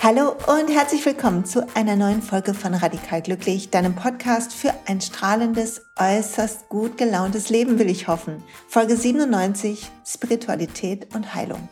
Hallo 0.00 0.36
und 0.46 0.68
herzlich 0.68 1.04
willkommen 1.04 1.44
zu 1.44 1.66
einer 1.74 1.96
neuen 1.96 2.22
Folge 2.22 2.54
von 2.54 2.72
Radikal 2.72 3.20
Glücklich, 3.20 3.70
deinem 3.70 3.96
Podcast 3.96 4.54
für 4.54 4.72
ein 4.86 5.00
strahlendes, 5.00 5.86
äußerst 5.96 6.68
gut 6.68 6.96
gelauntes 6.96 7.48
Leben, 7.50 7.80
will 7.80 7.90
ich 7.90 8.06
hoffen. 8.06 8.44
Folge 8.68 8.96
97, 8.96 9.90
Spiritualität 10.06 11.12
und 11.16 11.34
Heilung. 11.34 11.68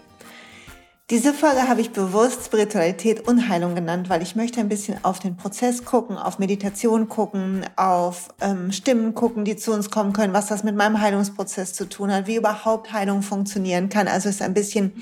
Diese 1.08 1.32
Folge 1.32 1.68
habe 1.68 1.80
ich 1.80 1.92
bewusst 1.92 2.46
Spiritualität 2.46 3.28
und 3.28 3.48
Heilung 3.48 3.76
genannt, 3.76 4.08
weil 4.08 4.22
ich 4.22 4.34
möchte 4.34 4.58
ein 4.58 4.68
bisschen 4.68 5.04
auf 5.04 5.20
den 5.20 5.36
Prozess 5.36 5.84
gucken, 5.84 6.18
auf 6.18 6.40
Meditation 6.40 7.08
gucken, 7.08 7.64
auf 7.76 8.30
ähm, 8.40 8.72
Stimmen 8.72 9.14
gucken, 9.14 9.44
die 9.44 9.54
zu 9.54 9.72
uns 9.72 9.92
kommen 9.92 10.12
können, 10.12 10.34
was 10.34 10.48
das 10.48 10.64
mit 10.64 10.74
meinem 10.74 11.00
Heilungsprozess 11.00 11.74
zu 11.74 11.88
tun 11.88 12.12
hat, 12.12 12.26
wie 12.26 12.34
überhaupt 12.34 12.92
Heilung 12.92 13.22
funktionieren 13.22 13.88
kann. 13.88 14.08
Also 14.08 14.28
es 14.28 14.34
ist 14.34 14.42
ein 14.42 14.52
bisschen 14.52 14.94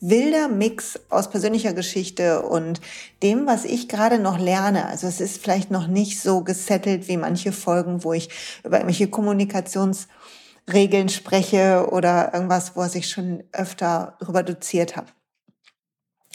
wilder 0.00 0.48
Mix 0.48 0.98
aus 1.10 1.30
persönlicher 1.30 1.74
Geschichte 1.74 2.42
und 2.42 2.80
dem, 3.22 3.46
was 3.46 3.64
ich 3.64 3.88
gerade 3.88 4.18
noch 4.18 4.40
lerne. 4.40 4.86
Also 4.86 5.06
es 5.06 5.20
ist 5.20 5.40
vielleicht 5.40 5.70
noch 5.70 5.86
nicht 5.86 6.20
so 6.20 6.42
gesettelt 6.42 7.06
wie 7.06 7.18
manche 7.18 7.52
Folgen, 7.52 8.02
wo 8.02 8.12
ich 8.12 8.30
über 8.64 8.78
irgendwelche 8.78 9.06
Kommunikationsregeln 9.06 11.08
spreche 11.08 11.86
oder 11.92 12.34
irgendwas, 12.34 12.74
wo 12.74 12.82
ich 12.82 13.08
schon 13.08 13.44
öfter 13.52 14.16
darüber 14.18 14.42
doziert 14.42 14.96
habe. 14.96 15.06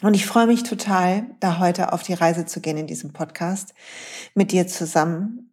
Und 0.04 0.14
ich 0.14 0.26
freue 0.28 0.46
mich 0.46 0.64
total, 0.64 1.26
da 1.40 1.58
heute 1.58 1.92
auf 1.92 2.04
die 2.04 2.14
Reise 2.14 2.46
zu 2.46 2.62
gehen 2.62 2.78
in 2.78 2.88
diesem 2.88 3.14
Podcast 3.14 3.74
mit 4.36 4.52
dir 4.52 4.68
zusammen. 4.68 5.52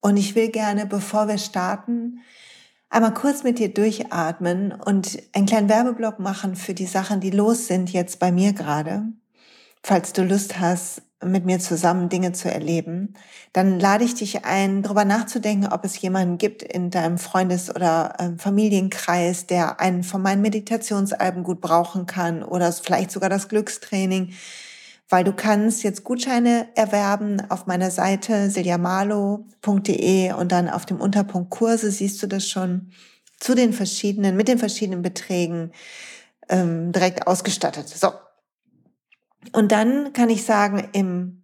Und 0.00 0.16
ich 0.16 0.34
will 0.34 0.48
gerne, 0.48 0.84
bevor 0.84 1.28
wir 1.28 1.38
starten, 1.38 2.20
einmal 2.90 3.14
kurz 3.14 3.44
mit 3.44 3.60
dir 3.60 3.72
durchatmen 3.72 4.72
und 4.72 5.22
einen 5.32 5.46
kleinen 5.46 5.68
Werbeblock 5.68 6.18
machen 6.18 6.56
für 6.56 6.74
die 6.74 6.86
Sachen, 6.86 7.20
die 7.20 7.30
los 7.30 7.68
sind 7.68 7.92
jetzt 7.92 8.18
bei 8.18 8.32
mir 8.32 8.52
gerade. 8.52 9.04
Falls 9.84 10.12
du 10.12 10.24
Lust 10.24 10.58
hast, 10.58 11.02
mit 11.24 11.44
mir 11.44 11.58
zusammen 11.58 12.08
Dinge 12.08 12.32
zu 12.32 12.50
erleben, 12.50 13.14
dann 13.52 13.78
lade 13.78 14.04
ich 14.04 14.14
dich 14.14 14.44
ein, 14.44 14.82
darüber 14.82 15.04
nachzudenken, 15.04 15.72
ob 15.72 15.84
es 15.84 16.00
jemanden 16.00 16.38
gibt 16.38 16.62
in 16.62 16.90
deinem 16.90 17.18
Freundes- 17.18 17.74
oder 17.74 18.14
äh, 18.18 18.30
Familienkreis, 18.38 19.46
der 19.46 19.80
einen 19.80 20.02
von 20.04 20.22
meinen 20.22 20.42
Meditationsalben 20.42 21.42
gut 21.44 21.60
brauchen 21.60 22.06
kann 22.06 22.42
oder 22.42 22.72
vielleicht 22.72 23.10
sogar 23.10 23.28
das 23.28 23.48
Glückstraining, 23.48 24.32
weil 25.08 25.24
du 25.24 25.32
kannst 25.32 25.82
jetzt 25.82 26.04
Gutscheine 26.04 26.68
erwerben 26.74 27.42
auf 27.50 27.66
meiner 27.66 27.90
Seite 27.90 28.48
siljamalo.de 28.50 30.32
und 30.32 30.52
dann 30.52 30.70
auf 30.70 30.86
dem 30.86 31.00
Unterpunkt 31.00 31.50
Kurse 31.50 31.90
siehst 31.90 32.22
du 32.22 32.26
das 32.26 32.48
schon 32.48 32.92
zu 33.38 33.54
den 33.54 33.72
verschiedenen, 33.72 34.36
mit 34.36 34.48
den 34.48 34.58
verschiedenen 34.58 35.02
Beträgen 35.02 35.72
ähm, 36.48 36.92
direkt 36.92 37.26
ausgestattet. 37.26 37.88
So, 37.88 38.12
und 39.52 39.72
dann 39.72 40.12
kann 40.12 40.30
ich 40.30 40.44
sagen, 40.44 40.88
im 40.92 41.42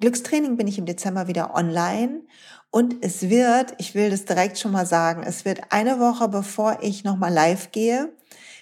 Glückstraining 0.00 0.56
bin 0.56 0.66
ich 0.66 0.78
im 0.78 0.86
Dezember 0.86 1.28
wieder 1.28 1.54
online 1.54 2.22
und 2.70 3.04
es 3.04 3.28
wird, 3.30 3.74
ich 3.78 3.94
will 3.94 4.10
das 4.10 4.24
direkt 4.24 4.58
schon 4.58 4.72
mal 4.72 4.86
sagen, 4.86 5.22
es 5.24 5.44
wird 5.44 5.60
eine 5.70 6.00
Woche 6.00 6.28
bevor 6.28 6.78
ich 6.82 7.04
nochmal 7.04 7.32
live 7.32 7.70
gehe, 7.70 8.12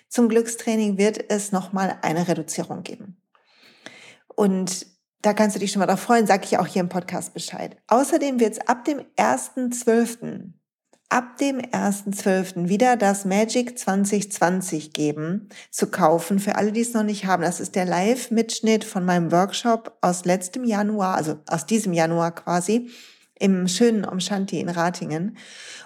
zum 0.09 0.29
Glückstraining 0.29 0.99
wird 0.99 1.31
es 1.31 1.53
nochmal 1.53 1.99
eine 2.03 2.29
Reduzierung 2.29 2.83
geben. 2.83 3.17
Und 4.35 4.87
da 5.23 5.35
kannst 5.35 5.55
du 5.55 5.61
dich 5.61 5.71
schon 5.71 5.81
mal 5.81 5.87
darauf 5.87 6.01
freuen, 6.01 6.27
sage 6.27 6.45
ich 6.45 6.59
auch 6.59 6.67
hier 6.67 6.81
im 6.81 6.89
Podcast 6.89 7.35
Bescheid. 7.35 7.77
Außerdem 7.89 8.41
wird 8.41 8.55
es 8.55 8.67
ab 8.67 8.85
dem 8.85 9.01
1.12 9.17 10.53
ab 11.11 11.37
dem 11.39 11.59
1.12. 11.59 12.69
wieder 12.69 12.97
das 12.97 13.25
Magic 13.25 13.79
2020 13.79 14.93
geben, 14.93 15.49
zu 15.71 15.89
kaufen, 15.89 16.39
für 16.39 16.55
alle, 16.55 16.71
die 16.71 16.81
es 16.81 16.95
noch 16.95 17.03
nicht 17.03 17.27
haben. 17.27 17.43
Das 17.43 17.59
ist 17.59 17.75
der 17.75 17.85
Live-Mitschnitt 17.85 18.85
von 18.85 19.05
meinem 19.05 19.33
Workshop 19.33 19.99
aus 20.01 20.25
letztem 20.25 20.65
Januar, 20.65 21.17
also 21.17 21.39
aus 21.49 21.67
diesem 21.67 21.93
Januar 21.93 22.33
quasi, 22.33 22.91
im 23.41 23.67
schönen 23.67 24.05
Omshanti 24.05 24.61
in 24.61 24.69
Ratingen. 24.69 25.37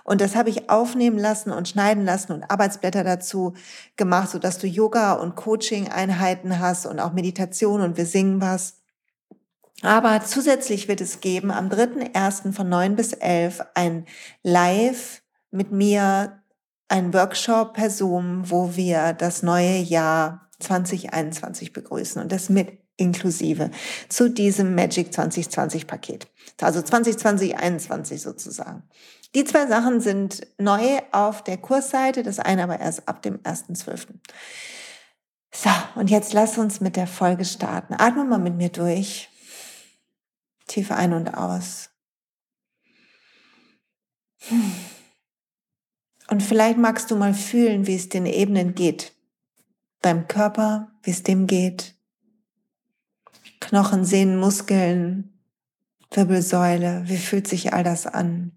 Und 0.03 0.21
das 0.21 0.37
habe 0.37 0.51
ich 0.51 0.69
aufnehmen 0.69 1.19
lassen 1.19 1.53
und 1.53 1.69
schneiden 1.69 2.05
lassen 2.05 2.33
und 2.33 2.51
Arbeitsblätter 2.51 3.03
dazu 3.03 3.55
gemacht, 3.97 4.31
so 4.31 4.39
dass 4.39 4.59
du 4.59 4.67
Yoga 4.67 5.15
und 5.15 5.37
Coaching-Einheiten 5.37 6.59
hast 6.59 6.85
und 6.85 7.01
auch 7.01 7.13
Meditation 7.13 7.81
und 7.81 7.97
wir 7.97 8.07
singen 8.07 8.43
was. 8.43 8.84
Aber 9.83 10.25
zusätzlich 10.25 10.89
wird 10.89 11.01
es 11.01 11.21
geben 11.21 11.51
am 11.51 11.69
3.1. 11.69 12.53
von 12.53 12.69
9 12.69 12.97
bis 12.97 13.13
11 13.13 13.61
ein 13.75 14.07
Live 14.43 15.23
mit 15.51 15.73
mir, 15.73 16.41
ein 16.89 17.13
Workshop 17.13 17.75
per 17.75 17.91
Zoom, 17.91 18.51
wo 18.51 18.77
wir 18.77 19.13
das 19.13 19.43
neue 19.43 19.79
Jahr 19.79 20.49
2021 20.61 21.73
begrüßen 21.73 22.23
und 22.23 22.31
das 22.31 22.49
mit 22.49 22.79
inklusive 22.97 23.71
zu 24.09 24.31
diesem 24.31 24.75
Magic 24.75 25.13
2020 25.13 25.87
Paket. 25.87 26.29
Also 26.61 26.81
2020, 26.81 27.19
2021 27.19 28.23
sozusagen. 28.23 28.85
Die 29.35 29.45
zwei 29.45 29.67
Sachen 29.67 30.01
sind 30.01 30.47
neu 30.59 31.01
auf 31.11 31.43
der 31.43 31.57
Kursseite, 31.57 32.23
das 32.23 32.39
eine 32.39 32.63
aber 32.63 32.79
erst 32.79 33.09
ab 33.09 33.23
dem 33.23 33.39
1.12. 33.39 34.07
So, 35.53 35.71
und 35.97 36.11
jetzt 36.11 36.33
lass 36.33 36.57
uns 36.57 36.81
mit 36.81 36.97
der 36.97 37.09
Folge 37.09 37.45
starten. 37.45 37.95
Atme 37.99 38.25
mal 38.25 38.39
mit 38.39 38.57
mir 38.57 38.69
durch. 38.69 39.29
Tief 40.67 40.91
ein 40.91 41.13
und 41.13 41.35
aus. 41.35 41.91
Und 46.29 46.43
vielleicht 46.43 46.79
magst 46.79 47.11
du 47.11 47.17
mal 47.17 47.35
fühlen, 47.35 47.87
wie 47.87 47.95
es 47.95 48.09
den 48.09 48.27
Ebenen 48.27 48.75
geht. 48.75 49.13
Deinem 50.01 50.27
Körper, 50.27 50.93
wie 51.03 51.11
es 51.11 51.23
dem 51.23 51.47
geht. 51.47 51.95
Knochen, 53.61 54.05
Sehnen, 54.05 54.39
Muskeln, 54.39 55.39
Wirbelsäule, 56.11 57.03
wie 57.07 57.17
fühlt 57.17 57.49
sich 57.49 57.73
all 57.73 57.85
das 57.85 58.07
an? 58.07 58.53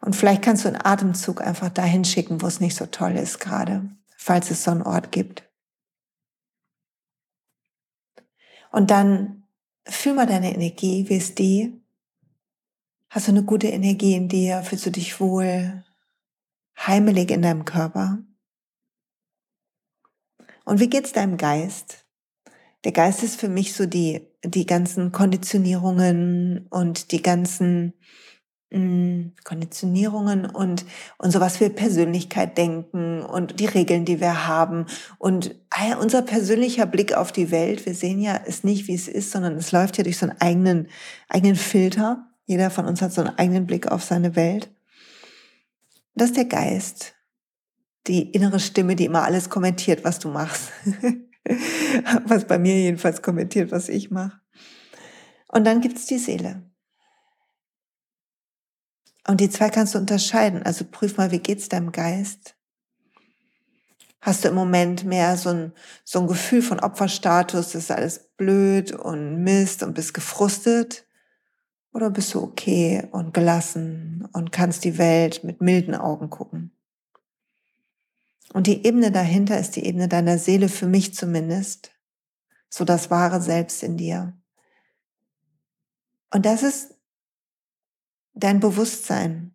Und 0.00 0.16
vielleicht 0.16 0.42
kannst 0.42 0.64
du 0.64 0.68
einen 0.68 0.80
Atemzug 0.82 1.42
einfach 1.42 1.68
dahin 1.68 2.04
schicken, 2.04 2.40
wo 2.40 2.46
es 2.46 2.60
nicht 2.60 2.74
so 2.74 2.86
toll 2.86 3.12
ist 3.16 3.38
gerade, 3.38 3.90
falls 4.16 4.50
es 4.50 4.64
so 4.64 4.70
einen 4.70 4.82
Ort 4.82 5.12
gibt. 5.12 5.44
Und 8.70 8.90
dann 8.90 9.40
Fühl 9.90 10.14
mal 10.14 10.26
deine 10.26 10.54
Energie, 10.54 11.08
wie 11.08 11.16
ist 11.16 11.38
die? 11.40 11.72
Hast 13.08 13.26
du 13.26 13.32
eine 13.32 13.42
gute 13.42 13.66
Energie 13.66 14.14
in 14.14 14.28
dir? 14.28 14.62
Fühlst 14.62 14.86
du 14.86 14.90
dich 14.90 15.20
wohl? 15.20 15.84
Heimelig 16.78 17.32
in 17.32 17.42
deinem 17.42 17.64
Körper? 17.64 18.20
Und 20.64 20.78
wie 20.78 20.88
geht's 20.88 21.12
deinem 21.12 21.36
Geist? 21.36 22.06
Der 22.84 22.92
Geist 22.92 23.24
ist 23.24 23.40
für 23.40 23.48
mich 23.48 23.74
so 23.74 23.84
die, 23.84 24.28
die 24.44 24.64
ganzen 24.64 25.10
Konditionierungen 25.10 26.68
und 26.70 27.10
die 27.10 27.20
ganzen 27.20 27.94
Konditionierungen 28.70 30.46
und, 30.46 30.84
und 31.18 31.30
so 31.32 31.40
was 31.40 31.58
wir 31.58 31.70
Persönlichkeit 31.70 32.56
denken 32.56 33.22
und 33.22 33.58
die 33.58 33.66
Regeln, 33.66 34.04
die 34.04 34.20
wir 34.20 34.46
haben 34.46 34.86
und 35.18 35.56
unser 35.98 36.22
persönlicher 36.22 36.86
Blick 36.86 37.14
auf 37.14 37.32
die 37.32 37.50
Welt. 37.50 37.84
Wir 37.84 37.94
sehen 37.94 38.20
ja 38.20 38.40
es 38.46 38.62
nicht, 38.62 38.86
wie 38.86 38.94
es 38.94 39.08
ist, 39.08 39.32
sondern 39.32 39.56
es 39.56 39.72
läuft 39.72 39.98
ja 39.98 40.04
durch 40.04 40.18
so 40.18 40.26
einen 40.26 40.40
eigenen, 40.40 40.88
eigenen 41.28 41.56
Filter. 41.56 42.28
Jeder 42.46 42.70
von 42.70 42.86
uns 42.86 43.02
hat 43.02 43.12
so 43.12 43.22
einen 43.22 43.36
eigenen 43.38 43.66
Blick 43.66 43.90
auf 43.90 44.04
seine 44.04 44.36
Welt. 44.36 44.70
Das 46.14 46.28
ist 46.28 46.36
der 46.36 46.44
Geist. 46.44 47.14
Die 48.06 48.30
innere 48.30 48.60
Stimme, 48.60 48.94
die 48.94 49.04
immer 49.04 49.24
alles 49.24 49.50
kommentiert, 49.50 50.04
was 50.04 50.20
du 50.20 50.28
machst. 50.28 50.70
was 52.26 52.46
bei 52.46 52.58
mir 52.58 52.76
jedenfalls 52.76 53.20
kommentiert, 53.20 53.72
was 53.72 53.88
ich 53.88 54.10
mache. 54.12 54.40
Und 55.48 55.64
dann 55.64 55.80
gibt's 55.80 56.06
die 56.06 56.18
Seele. 56.18 56.69
Und 59.26 59.40
die 59.40 59.50
zwei 59.50 59.68
kannst 59.70 59.94
du 59.94 59.98
unterscheiden. 59.98 60.62
Also 60.62 60.84
prüf 60.84 61.16
mal, 61.16 61.30
wie 61.30 61.38
geht's 61.38 61.68
deinem 61.68 61.92
Geist? 61.92 62.56
Hast 64.22 64.44
du 64.44 64.48
im 64.48 64.54
Moment 64.54 65.04
mehr 65.04 65.36
so 65.36 65.50
ein, 65.50 65.72
so 66.04 66.20
ein 66.20 66.26
Gefühl 66.26 66.60
von 66.60 66.80
Opferstatus, 66.80 67.72
das 67.72 67.84
ist 67.84 67.90
alles 67.90 68.30
blöd 68.36 68.92
und 68.92 69.42
Mist 69.42 69.82
und 69.82 69.94
bist 69.94 70.12
gefrustet? 70.12 71.06
Oder 71.92 72.10
bist 72.10 72.34
du 72.34 72.42
okay 72.42 73.08
und 73.10 73.34
gelassen 73.34 74.28
und 74.32 74.52
kannst 74.52 74.84
die 74.84 74.98
Welt 74.98 75.42
mit 75.42 75.60
milden 75.60 75.94
Augen 75.94 76.30
gucken? 76.30 76.72
Und 78.52 78.66
die 78.66 78.84
Ebene 78.84 79.10
dahinter 79.10 79.58
ist 79.58 79.76
die 79.76 79.86
Ebene 79.86 80.08
deiner 80.08 80.38
Seele, 80.38 80.68
für 80.68 80.86
mich 80.86 81.14
zumindest, 81.14 81.92
so 82.68 82.84
das 82.84 83.10
wahre 83.10 83.40
Selbst 83.40 83.82
in 83.82 83.96
dir. 83.96 84.36
Und 86.32 86.46
das 86.46 86.62
ist 86.62 86.94
dein 88.40 88.60
Bewusstsein. 88.60 89.54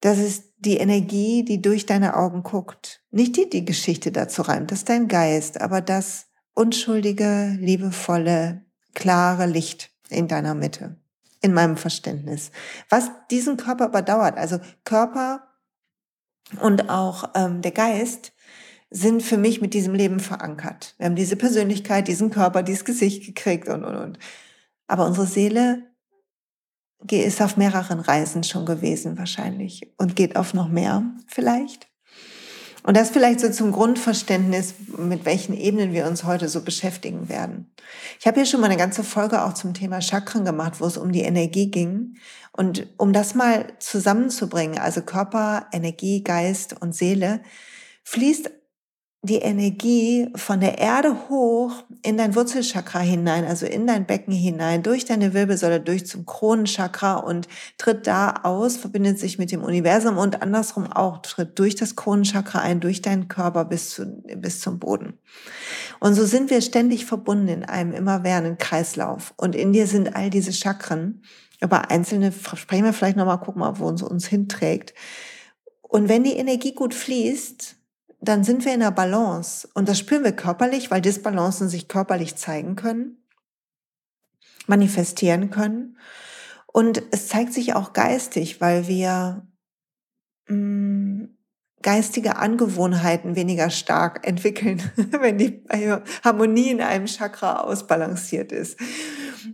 Das 0.00 0.18
ist 0.18 0.44
die 0.58 0.76
Energie, 0.76 1.44
die 1.44 1.60
durch 1.60 1.86
deine 1.86 2.16
Augen 2.16 2.42
guckt. 2.42 3.02
Nicht 3.10 3.36
die, 3.36 3.48
die 3.48 3.64
Geschichte 3.64 4.12
dazu 4.12 4.42
reimt, 4.42 4.70
das 4.70 4.80
ist 4.80 4.88
dein 4.88 5.08
Geist, 5.08 5.60
aber 5.60 5.80
das 5.80 6.26
unschuldige, 6.54 7.56
liebevolle, 7.60 8.64
klare 8.94 9.46
Licht 9.46 9.90
in 10.08 10.28
deiner 10.28 10.54
Mitte, 10.54 10.96
in 11.40 11.54
meinem 11.54 11.76
Verständnis. 11.76 12.50
Was 12.88 13.10
diesen 13.30 13.56
Körper 13.56 13.84
aber 13.84 14.02
dauert, 14.02 14.36
also 14.36 14.58
Körper 14.84 15.48
und 16.60 16.88
auch 16.90 17.30
ähm, 17.34 17.62
der 17.62 17.72
Geist, 17.72 18.32
sind 18.90 19.22
für 19.22 19.36
mich 19.36 19.60
mit 19.60 19.74
diesem 19.74 19.94
Leben 19.94 20.18
verankert. 20.18 20.94
Wir 20.96 21.06
haben 21.06 21.16
diese 21.16 21.36
Persönlichkeit, 21.36 22.08
diesen 22.08 22.30
Körper, 22.30 22.62
dieses 22.62 22.84
Gesicht 22.84 23.26
gekriegt 23.26 23.68
und, 23.68 23.84
und, 23.84 23.96
und. 23.96 24.18
Aber 24.86 25.06
unsere 25.06 25.26
Seele 25.26 25.87
ist 27.10 27.40
auf 27.40 27.56
mehreren 27.56 28.00
Reisen 28.00 28.42
schon 28.44 28.66
gewesen 28.66 29.18
wahrscheinlich 29.18 29.92
und 29.98 30.16
geht 30.16 30.36
auf 30.36 30.54
noch 30.54 30.68
mehr 30.68 31.02
vielleicht. 31.26 31.88
Und 32.82 32.96
das 32.96 33.10
vielleicht 33.10 33.40
so 33.40 33.50
zum 33.50 33.72
Grundverständnis, 33.72 34.74
mit 34.96 35.24
welchen 35.24 35.54
Ebenen 35.54 35.92
wir 35.92 36.06
uns 36.06 36.24
heute 36.24 36.48
so 36.48 36.62
beschäftigen 36.62 37.28
werden. 37.28 37.70
Ich 38.18 38.26
habe 38.26 38.36
hier 38.36 38.46
schon 38.46 38.60
mal 38.60 38.68
eine 38.68 38.78
ganze 38.78 39.04
Folge 39.04 39.42
auch 39.44 39.52
zum 39.52 39.74
Thema 39.74 40.00
Chakren 40.00 40.44
gemacht, 40.44 40.80
wo 40.80 40.86
es 40.86 40.96
um 40.96 41.12
die 41.12 41.20
Energie 41.20 41.70
ging. 41.70 42.16
Und 42.52 42.86
um 42.96 43.12
das 43.12 43.34
mal 43.34 43.66
zusammenzubringen, 43.78 44.78
also 44.78 45.02
Körper, 45.02 45.66
Energie, 45.72 46.24
Geist 46.24 46.80
und 46.80 46.94
Seele, 46.94 47.42
fließt 48.04 48.50
die 49.22 49.38
Energie 49.38 50.28
von 50.36 50.60
der 50.60 50.78
Erde 50.78 51.28
hoch 51.28 51.82
in 52.02 52.16
dein 52.16 52.36
Wurzelchakra 52.36 53.00
hinein, 53.00 53.44
also 53.44 53.66
in 53.66 53.84
dein 53.84 54.06
Becken 54.06 54.32
hinein, 54.32 54.84
durch 54.84 55.06
deine 55.06 55.34
Wirbelsäule, 55.34 55.80
durch 55.80 56.06
zum 56.06 56.24
Kronenchakra 56.24 57.16
und 57.16 57.48
tritt 57.78 58.06
da 58.06 58.30
aus, 58.44 58.76
verbindet 58.76 59.18
sich 59.18 59.36
mit 59.36 59.50
dem 59.50 59.64
Universum 59.64 60.18
und 60.18 60.40
andersrum 60.40 60.86
auch, 60.92 61.18
tritt 61.22 61.58
durch 61.58 61.74
das 61.74 61.96
Kronenchakra 61.96 62.60
ein, 62.60 62.78
durch 62.78 63.02
deinen 63.02 63.26
Körper 63.26 63.64
bis, 63.64 63.90
zu, 63.90 64.06
bis 64.36 64.60
zum 64.60 64.78
Boden. 64.78 65.18
Und 65.98 66.14
so 66.14 66.24
sind 66.24 66.48
wir 66.50 66.60
ständig 66.60 67.04
verbunden 67.04 67.48
in 67.48 67.64
einem 67.64 67.92
immerwährenden 67.92 68.56
Kreislauf. 68.56 69.34
Und 69.36 69.56
in 69.56 69.72
dir 69.72 69.88
sind 69.88 70.14
all 70.14 70.30
diese 70.30 70.52
Chakren, 70.52 71.22
aber 71.60 71.90
einzelne 71.90 72.30
sprechen 72.32 72.84
wir 72.84 72.92
vielleicht 72.92 73.16
nochmal, 73.16 73.40
gucken 73.40 73.60
mal, 73.60 73.80
wo 73.80 73.86
uns 73.88 74.00
uns 74.00 74.28
hinträgt. 74.28 74.94
Und 75.82 76.08
wenn 76.08 76.22
die 76.22 76.36
Energie 76.36 76.72
gut 76.72 76.94
fließt, 76.94 77.77
dann 78.20 78.44
sind 78.44 78.64
wir 78.64 78.74
in 78.74 78.80
der 78.80 78.90
Balance. 78.90 79.68
Und 79.74 79.88
das 79.88 79.98
spüren 79.98 80.24
wir 80.24 80.32
körperlich, 80.32 80.90
weil 80.90 81.00
Disbalancen 81.00 81.68
sich 81.68 81.88
körperlich 81.88 82.36
zeigen 82.36 82.76
können, 82.76 83.24
manifestieren 84.66 85.50
können. 85.50 85.98
Und 86.66 87.02
es 87.10 87.28
zeigt 87.28 87.52
sich 87.52 87.74
auch 87.74 87.92
geistig, 87.92 88.60
weil 88.60 88.88
wir 88.88 89.46
mh, 90.48 90.56
mm, 90.56 91.38
geistige 91.82 92.36
Angewohnheiten 92.36 93.36
weniger 93.36 93.70
stark 93.70 94.26
entwickeln, 94.26 94.82
wenn 94.96 95.38
die 95.38 95.64
Harmonie 96.24 96.70
in 96.70 96.80
einem 96.80 97.06
Chakra 97.06 97.60
ausbalanciert 97.60 98.52
ist. 98.52 98.78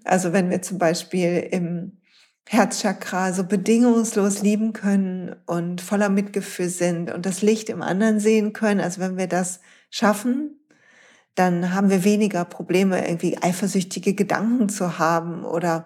Also 0.04 0.32
wenn 0.32 0.50
wir 0.50 0.62
zum 0.62 0.78
Beispiel 0.78 1.48
im 1.50 1.98
Herzchakra 2.46 3.32
so 3.32 3.44
bedingungslos 3.44 4.42
lieben 4.42 4.72
können 4.72 5.34
und 5.46 5.80
voller 5.80 6.08
Mitgefühl 6.08 6.68
sind 6.68 7.10
und 7.10 7.24
das 7.24 7.42
Licht 7.42 7.68
im 7.70 7.82
anderen 7.82 8.20
sehen 8.20 8.52
können. 8.52 8.80
Also 8.80 9.00
wenn 9.00 9.16
wir 9.16 9.28
das 9.28 9.60
schaffen, 9.90 10.60
dann 11.34 11.74
haben 11.74 11.90
wir 11.90 12.04
weniger 12.04 12.44
Probleme, 12.44 13.06
irgendwie 13.06 13.38
eifersüchtige 13.38 14.14
Gedanken 14.14 14.68
zu 14.68 14.98
haben 14.98 15.44
oder, 15.44 15.84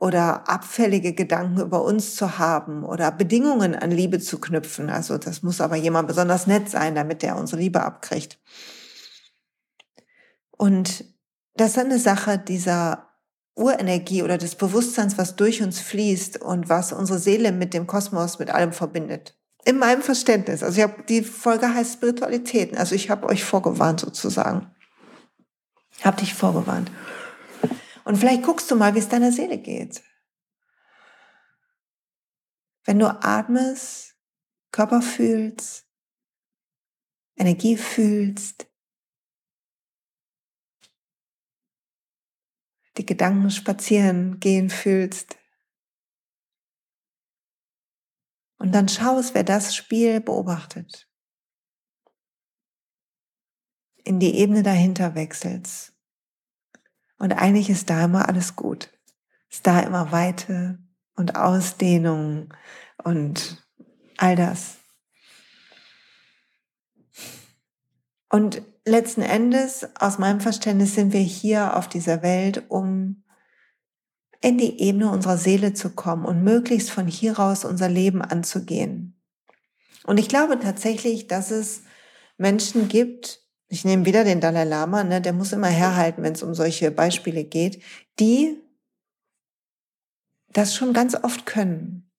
oder 0.00 0.48
abfällige 0.48 1.12
Gedanken 1.12 1.60
über 1.60 1.84
uns 1.84 2.16
zu 2.16 2.38
haben 2.38 2.84
oder 2.84 3.12
Bedingungen 3.12 3.76
an 3.76 3.92
Liebe 3.92 4.18
zu 4.18 4.40
knüpfen. 4.40 4.90
Also 4.90 5.16
das 5.16 5.42
muss 5.42 5.60
aber 5.60 5.76
jemand 5.76 6.08
besonders 6.08 6.46
nett 6.46 6.68
sein, 6.68 6.94
damit 6.94 7.22
der 7.22 7.36
unsere 7.36 7.60
Liebe 7.60 7.82
abkriegt. 7.82 8.40
Und 10.50 11.04
das 11.54 11.72
ist 11.72 11.78
eine 11.78 11.98
Sache 11.98 12.38
dieser 12.38 13.09
Urenergie 13.54 14.22
oder 14.22 14.38
des 14.38 14.54
Bewusstseins, 14.54 15.18
was 15.18 15.36
durch 15.36 15.62
uns 15.62 15.80
fließt 15.80 16.40
und 16.40 16.68
was 16.68 16.92
unsere 16.92 17.18
Seele 17.18 17.52
mit 17.52 17.74
dem 17.74 17.86
Kosmos, 17.86 18.38
mit 18.38 18.50
allem 18.50 18.72
verbindet. 18.72 19.36
In 19.64 19.78
meinem 19.78 20.02
Verständnis. 20.02 20.62
Also 20.62 20.78
ich 20.78 20.82
habe 20.82 21.02
die 21.08 21.22
Folge 21.22 21.72
heißt 21.72 21.94
Spiritualitäten. 21.94 22.78
Also 22.78 22.94
ich 22.94 23.10
habe 23.10 23.26
euch 23.26 23.44
vorgewarnt 23.44 24.00
sozusagen. 24.00 24.74
Hab 26.02 26.16
dich 26.16 26.32
vorgewarnt. 26.32 26.90
Und 28.04 28.16
vielleicht 28.16 28.42
guckst 28.42 28.70
du 28.70 28.76
mal, 28.76 28.94
wie 28.94 29.00
es 29.00 29.08
deiner 29.08 29.32
Seele 29.32 29.58
geht. 29.58 30.02
Wenn 32.84 32.98
du 32.98 33.06
atmest, 33.06 34.16
Körper 34.72 35.02
fühlst, 35.02 35.84
Energie 37.36 37.76
fühlst, 37.76 38.69
die 42.96 43.06
Gedanken 43.06 43.50
spazieren 43.50 44.40
gehen 44.40 44.70
fühlst. 44.70 45.36
Und 48.58 48.72
dann 48.72 48.88
schaust, 48.88 49.34
wer 49.34 49.44
das 49.44 49.74
Spiel 49.74 50.20
beobachtet. 50.20 51.08
In 54.04 54.20
die 54.20 54.34
Ebene 54.36 54.62
dahinter 54.62 55.14
wechselst. 55.14 55.94
Und 57.18 57.32
eigentlich 57.32 57.70
ist 57.70 57.88
da 57.90 58.04
immer 58.04 58.28
alles 58.28 58.56
gut. 58.56 58.90
Ist 59.48 59.66
da 59.66 59.80
immer 59.80 60.12
Weite 60.12 60.78
und 61.14 61.36
Ausdehnung 61.36 62.52
und 63.02 63.66
all 64.16 64.36
das. 64.36 64.78
Und 68.30 68.62
letzten 68.84 69.22
Endes, 69.22 69.86
aus 69.98 70.18
meinem 70.18 70.40
Verständnis, 70.40 70.94
sind 70.94 71.12
wir 71.12 71.20
hier 71.20 71.76
auf 71.76 71.88
dieser 71.88 72.22
Welt, 72.22 72.64
um 72.68 73.24
in 74.40 74.56
die 74.56 74.80
Ebene 74.80 75.10
unserer 75.10 75.36
Seele 75.36 75.74
zu 75.74 75.90
kommen 75.90 76.24
und 76.24 76.42
möglichst 76.42 76.90
von 76.90 77.06
hier 77.06 77.38
aus 77.38 77.64
unser 77.64 77.88
Leben 77.88 78.22
anzugehen. 78.22 79.20
Und 80.04 80.18
ich 80.18 80.28
glaube 80.28 80.58
tatsächlich, 80.58 81.26
dass 81.26 81.50
es 81.50 81.82
Menschen 82.38 82.88
gibt, 82.88 83.40
ich 83.68 83.84
nehme 83.84 84.06
wieder 84.06 84.24
den 84.24 84.40
Dalai 84.40 84.64
Lama, 84.64 85.04
ne, 85.04 85.20
der 85.20 85.34
muss 85.34 85.52
immer 85.52 85.68
herhalten, 85.68 86.22
wenn 86.22 86.32
es 86.32 86.42
um 86.42 86.54
solche 86.54 86.90
Beispiele 86.90 87.44
geht, 87.44 87.82
die 88.18 88.58
das 90.52 90.74
schon 90.74 90.92
ganz 90.92 91.14
oft 91.14 91.46
können. 91.46 92.10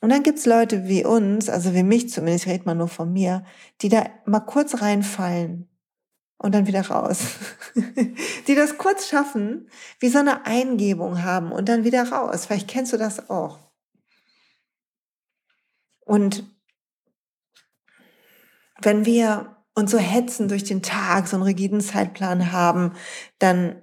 Und 0.00 0.10
dann 0.10 0.22
gibt's 0.22 0.44
Leute 0.44 0.86
wie 0.86 1.04
uns, 1.04 1.48
also 1.48 1.72
wie 1.72 1.82
mich 1.82 2.10
zumindest, 2.10 2.46
ich 2.46 2.52
rede 2.52 2.64
mal 2.66 2.74
nur 2.74 2.88
von 2.88 3.10
mir, 3.10 3.44
die 3.80 3.88
da 3.88 4.04
mal 4.26 4.40
kurz 4.40 4.82
reinfallen 4.82 5.70
und 6.38 6.54
dann 6.54 6.66
wieder 6.66 6.86
raus. 6.86 7.20
die 8.46 8.54
das 8.54 8.78
kurz 8.78 9.08
schaffen, 9.08 9.68
wie 10.00 10.08
so 10.08 10.18
eine 10.18 10.46
Eingebung 10.46 11.22
haben 11.22 11.52
und 11.52 11.68
dann 11.68 11.84
wieder 11.84 12.10
raus. 12.10 12.46
Vielleicht 12.46 12.68
kennst 12.68 12.92
du 12.92 12.96
das 12.96 13.30
auch. 13.30 13.58
Und 16.00 16.44
wenn 18.82 19.06
wir 19.06 19.56
uns 19.74 19.90
so 19.90 19.98
hetzen 19.98 20.48
durch 20.48 20.64
den 20.64 20.82
Tag, 20.82 21.26
so 21.26 21.36
einen 21.36 21.44
rigiden 21.44 21.80
Zeitplan 21.80 22.52
haben, 22.52 22.92
dann 23.38 23.82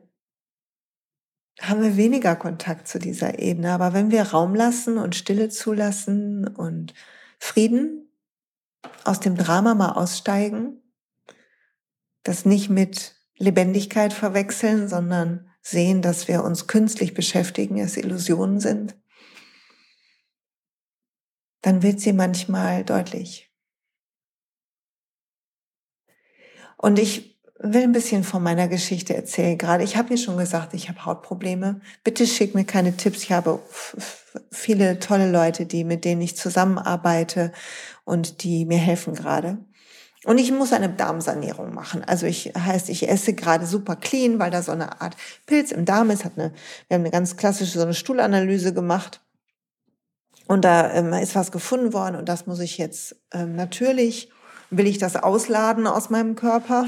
haben 1.60 1.82
wir 1.82 1.98
weniger 1.98 2.36
Kontakt 2.36 2.88
zu 2.88 2.98
dieser 2.98 3.40
Ebene. 3.40 3.72
Aber 3.72 3.94
wenn 3.94 4.12
wir 4.12 4.24
Raum 4.24 4.56
lassen 4.56 4.98
und 4.98 5.16
Stille 5.16 5.50
zulassen 5.50 6.48
und 6.48 6.94
Frieden 7.40 8.10
aus 9.04 9.20
dem 9.20 9.36
Drama 9.36 9.76
mal 9.76 9.92
aussteigen, 9.92 10.82
das 12.24 12.46
nicht 12.46 12.70
mit 12.70 13.16
Lebendigkeit 13.38 14.14
verwechseln, 14.14 14.88
sondern 14.88 15.50
sehen, 15.62 16.02
dass 16.02 16.28
wir 16.28 16.44
uns 16.44 16.68
künstlich 16.68 17.14
beschäftigen, 17.14 17.80
es 17.80 17.98
Illusionen 17.98 18.60
sind, 18.60 18.96
dann 21.62 21.84
wird 21.84 22.00
sie 22.00 22.14
manchmal 22.14 22.84
deutlich. 22.84 23.52
Und 26.78 26.98
ich 26.98 27.40
will 27.60 27.84
ein 27.84 27.92
bisschen 27.92 28.24
von 28.24 28.42
meiner 28.42 28.68
Geschichte 28.68 29.16
erzählen. 29.16 29.58
Gerade 29.58 29.84
ich 29.84 29.96
habe 29.96 30.10
mir 30.10 30.18
schon 30.18 30.38
gesagt, 30.38 30.74
ich 30.74 30.90
habe 30.90 31.06
Hautprobleme. 31.06 31.80
Bitte 32.04 32.26
schick 32.26 32.56
mir 32.56 32.66
keine 32.66 32.98
Tipps. 32.98 33.22
Ich 33.22 33.32
habe 33.32 33.62
viele 34.52 34.98
tolle 34.98 35.32
Leute, 35.32 35.68
die 35.68 35.84
mit 35.84 36.04
denen 36.04 36.22
ich 36.22 36.36
zusammenarbeite 36.36 37.52
und 38.04 38.44
die 38.44 38.66
mir 38.66 38.80
helfen 38.80 39.14
gerade. 39.14 39.60
Und 40.26 40.38
ich 40.38 40.52
muss 40.52 40.72
eine 40.72 40.90
Darmsanierung 40.90 41.74
machen. 41.74 42.04
Also 42.04 42.28
ich 42.28 42.54
heißt, 42.56 42.90
ich 42.90 43.10
esse 43.10 43.34
gerade 43.34 43.66
super 43.66 43.96
clean, 43.96 44.38
weil 44.38 44.52
da 44.52 44.62
so 44.62 44.72
eine 44.72 45.02
Art 45.02 45.16
Pilz 45.48 45.72
im 45.72 45.86
Darm 45.86 46.12
ist. 46.12 46.26
Hat 46.26 46.34
eine, 46.38 46.54
wir 46.88 46.96
haben 46.96 47.02
eine 47.02 47.12
ganz 47.12 47.38
klassische 47.38 47.80
so 47.80 47.84
eine 47.84 47.96
Stuhlanalyse 47.96 48.74
gemacht. 48.74 49.22
Und 50.48 50.66
da 50.66 50.92
ähm, 50.94 51.14
ist 51.14 51.36
was 51.36 51.52
gefunden 51.52 51.94
worden 51.94 52.18
und 52.18 52.28
das 52.28 52.46
muss 52.46 52.60
ich 52.60 52.78
jetzt 52.78 53.16
ähm, 53.34 53.56
natürlich 53.56 54.30
will 54.72 54.88
ich 54.88 54.98
das 54.98 55.18
ausladen 55.18 55.86
aus 55.86 56.10
meinem 56.10 56.36
Körper. 56.36 56.86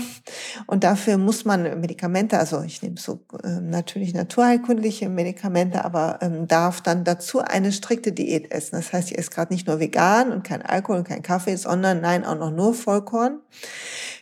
Und 0.66 0.84
dafür 0.84 1.18
muss 1.18 1.46
man 1.46 1.64
Medikamente, 1.82 2.40
also 2.40 2.62
ich 2.62 2.82
nehme 2.82 2.96
so 2.98 3.26
äh, 3.44 3.60
natürlich 3.62 4.14
naturheilkundliche 4.14 5.10
Medikamente, 5.10 5.84
aber 5.84 6.20
ähm, 6.22 6.48
darf 6.48 6.82
dann 6.82 7.04
dazu 7.04 7.40
eine 7.40 7.72
strikte 7.74 8.14
Diät 8.14 8.52
essen. 8.52 8.78
Das 8.78 8.94
heißt, 8.94 9.12
ich 9.12 9.18
esse 9.18 9.30
gerade 9.30 9.54
nicht 9.54 9.68
nur 9.68 9.80
vegan 9.80 10.32
und 10.32 10.44
kein 10.44 10.62
Alkohol 10.62 11.00
und 11.00 11.08
kein 11.08 11.22
Kaffee, 11.22 11.58
sondern 11.58 12.02
nein, 12.02 12.26
auch 12.26 12.38
noch 12.38 12.52
nur 12.52 12.74
Vollkorn. 12.74 13.40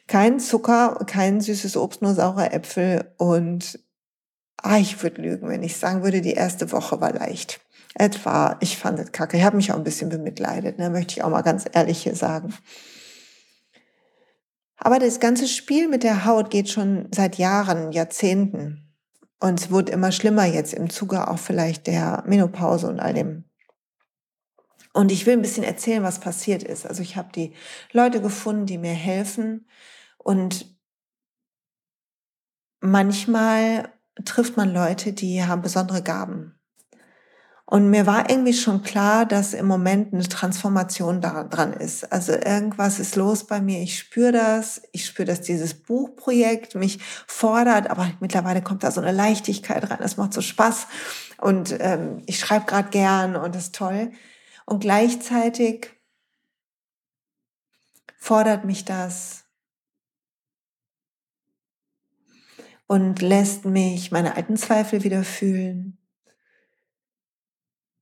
Kein 0.08 0.40
Zucker, 0.40 1.00
kein 1.06 1.40
süßes 1.40 1.78
Obst, 1.78 2.02
nur 2.02 2.16
saure 2.16 2.52
Äpfel 2.52 3.14
und 3.18 3.80
ah, 4.58 4.78
ich 4.78 5.02
würde 5.04 5.22
lügen, 5.22 5.48
wenn 5.48 5.64
ich 5.64 5.78
sagen 5.78 6.04
würde, 6.04 6.22
die 6.22 6.34
erste 6.34 6.72
Woche 6.72 7.00
war 7.00 7.14
leicht. 7.14 7.62
Etwa, 7.94 8.58
ich 8.62 8.78
fand 8.78 9.00
es 9.00 9.12
kacke. 9.12 9.38
Ich 9.38 9.44
habe 9.44 9.58
mich 9.58 9.72
auch 9.72 9.78
ein 9.78 9.84
bisschen 9.84 10.10
bemitleidet, 10.10 10.80
ne, 10.80 10.90
möchte 10.90 11.14
ich 11.14 11.24
auch 11.24 11.30
mal 11.30 11.42
ganz 11.42 11.66
ehrlich 11.72 12.04
hier 12.04 12.16
sagen. 12.16 12.54
Aber 14.84 14.98
das 14.98 15.20
ganze 15.20 15.48
Spiel 15.48 15.88
mit 15.88 16.02
der 16.02 16.26
Haut 16.26 16.50
geht 16.50 16.68
schon 16.68 17.08
seit 17.14 17.38
Jahren, 17.38 17.92
Jahrzehnten. 17.92 18.92
Und 19.40 19.60
es 19.60 19.70
wurde 19.70 19.92
immer 19.92 20.12
schlimmer 20.12 20.46
jetzt 20.46 20.74
im 20.74 20.90
Zuge 20.90 21.28
auch 21.28 21.38
vielleicht 21.38 21.86
der 21.86 22.24
Menopause 22.26 22.88
und 22.88 23.00
all 23.00 23.14
dem. 23.14 23.44
Und 24.92 25.12
ich 25.12 25.28
will 25.28 25.34
ein 25.34 25.42
bisschen 25.44 25.64
erzählen, 25.64 26.02
was 26.02 26.20
passiert 26.20 26.64
ist. 26.64 26.88
Also 26.88 27.04
ich 27.04 27.16
habe 27.16 27.32
die 27.32 27.54
Leute 27.92 28.22
gefunden, 28.22 28.66
die 28.66 28.80
mir 28.80 28.94
helfen. 28.94 29.68
Und 30.18 30.76
manchmal 32.80 33.94
trifft 34.26 34.58
man 34.58 34.74
Leute, 34.74 35.14
die 35.14 35.44
haben 35.44 35.62
besondere 35.62 36.02
Gaben. 36.02 36.60
Und 37.72 37.90
mir 37.90 38.06
war 38.06 38.30
irgendwie 38.30 38.52
schon 38.52 38.84
klar, 38.84 39.26
dass 39.26 39.54
im 39.54 39.66
Moment 39.66 40.14
eine 40.14 40.28
Transformation 40.28 41.22
dran 41.22 41.72
ist. 41.72 42.12
Also 42.12 42.34
irgendwas 42.34 43.00
ist 43.00 43.16
los 43.16 43.48
bei 43.48 43.62
mir. 43.62 43.80
Ich 43.80 43.98
spüre 43.98 44.34
das. 44.34 44.82
Ich 44.92 45.06
spüre, 45.06 45.28
dass 45.28 45.40
dieses 45.40 45.74
Buchprojekt 45.74 46.76
mich 46.76 47.00
fordert. 47.28 47.90
Aber 47.90 48.12
mittlerweile 48.20 48.62
kommt 48.62 48.84
da 48.84 48.92
so 48.92 49.00
eine 49.00 49.14
Leichtigkeit 49.14 49.90
rein. 49.90 50.00
Das 50.02 50.18
macht 50.18 50.34
so 50.34 50.42
Spaß. 50.42 50.88
Und 51.38 51.74
ähm, 51.80 52.24
ich 52.26 52.40
schreibe 52.40 52.66
gerade 52.66 52.90
gern 52.90 53.38
und 53.38 53.56
das 53.56 53.68
ist 53.68 53.76
toll. 53.76 54.12
Und 54.66 54.82
gleichzeitig 54.82 55.92
fordert 58.18 58.66
mich 58.66 58.84
das 58.84 59.46
und 62.86 63.22
lässt 63.22 63.64
mich 63.64 64.12
meine 64.12 64.36
alten 64.36 64.58
Zweifel 64.58 65.06
wieder 65.06 65.24
fühlen 65.24 65.98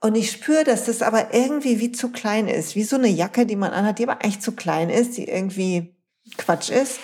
und 0.01 0.15
ich 0.15 0.31
spüre, 0.31 0.63
dass 0.63 0.85
das 0.85 1.01
aber 1.01 1.33
irgendwie 1.33 1.79
wie 1.79 1.91
zu 1.91 2.09
klein 2.09 2.47
ist, 2.47 2.75
wie 2.75 2.83
so 2.83 2.95
eine 2.95 3.09
Jacke, 3.09 3.45
die 3.45 3.57
man 3.57 3.71
anhat, 3.71 3.99
die 3.99 4.03
aber 4.03 4.21
eigentlich 4.23 4.39
zu 4.39 4.53
klein 4.53 4.89
ist, 4.89 5.17
die 5.17 5.27
irgendwie 5.27 5.95
Quatsch 6.37 6.69
ist. 6.69 6.99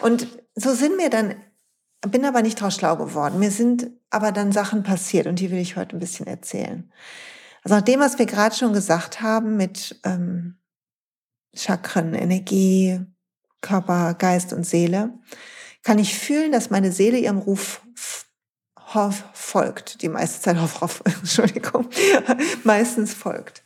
Und 0.00 0.28
so 0.54 0.74
sind 0.74 0.96
mir 0.96 1.08
dann, 1.08 1.36
bin 2.02 2.24
aber 2.24 2.42
nicht 2.42 2.60
draus 2.60 2.74
schlau 2.74 2.96
geworden. 2.96 3.38
Mir 3.38 3.50
sind 3.50 3.90
aber 4.10 4.32
dann 4.32 4.52
Sachen 4.52 4.82
passiert 4.82 5.26
und 5.26 5.40
die 5.40 5.50
will 5.50 5.58
ich 5.58 5.76
heute 5.76 5.96
ein 5.96 6.00
bisschen 6.00 6.26
erzählen. 6.26 6.92
Also 7.64 7.76
nach 7.76 7.82
dem, 7.82 8.00
was 8.00 8.18
wir 8.18 8.26
gerade 8.26 8.54
schon 8.54 8.72
gesagt 8.72 9.22
haben 9.22 9.56
mit 9.56 9.98
ähm, 10.04 10.58
Chakren, 11.54 12.14
Energie, 12.14 13.00
Körper, 13.62 14.14
Geist 14.14 14.52
und 14.52 14.64
Seele, 14.64 15.18
kann 15.82 15.98
ich 15.98 16.18
fühlen, 16.18 16.52
dass 16.52 16.70
meine 16.70 16.92
Seele 16.92 17.18
ihrem 17.18 17.38
Ruf 17.38 17.82
folgt. 19.32 20.02
Die 20.02 20.08
meiste 20.08 20.40
Zeit 20.42 20.58
auf, 20.58 20.82
auf 20.82 21.02
Entschuldigung, 21.20 21.88
meistens 22.64 23.14
folgt. 23.14 23.62